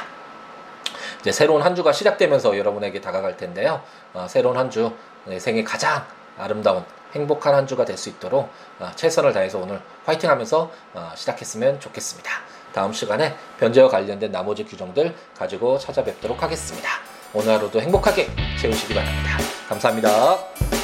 이제 1.21 1.31
새로운 1.31 1.61
한 1.61 1.75
주가 1.75 1.91
시작되면서 1.91 2.57
여러분에게 2.57 3.01
다가갈 3.01 3.37
텐데요. 3.37 3.81
어, 4.13 4.27
새로운 4.29 4.57
한주 4.57 4.91
생애 5.39 5.63
가장 5.63 6.05
아름다운 6.37 6.85
행복한 7.13 7.53
한 7.53 7.67
주가 7.67 7.85
될 7.85 7.97
수 7.97 8.09
있도록 8.09 8.49
어, 8.79 8.91
최선을 8.95 9.33
다해서 9.33 9.57
오늘 9.59 9.81
화이팅 10.05 10.29
하면서 10.29 10.71
어, 10.93 11.11
시작했으면 11.15 11.79
좋겠습니다. 11.79 12.29
다음 12.73 12.93
시간에 12.93 13.35
변제와 13.59 13.89
관련된 13.89 14.31
나머지 14.31 14.63
규정들 14.63 15.15
가지고 15.35 15.79
찾아뵙도록 15.79 16.43
하겠습니다. 16.43 16.89
오늘 17.33 17.53
하루도 17.53 17.81
행복하게 17.81 18.29
채우시기 18.59 18.93
바랍니다. 18.93 19.37
감사합니다. 19.67 20.76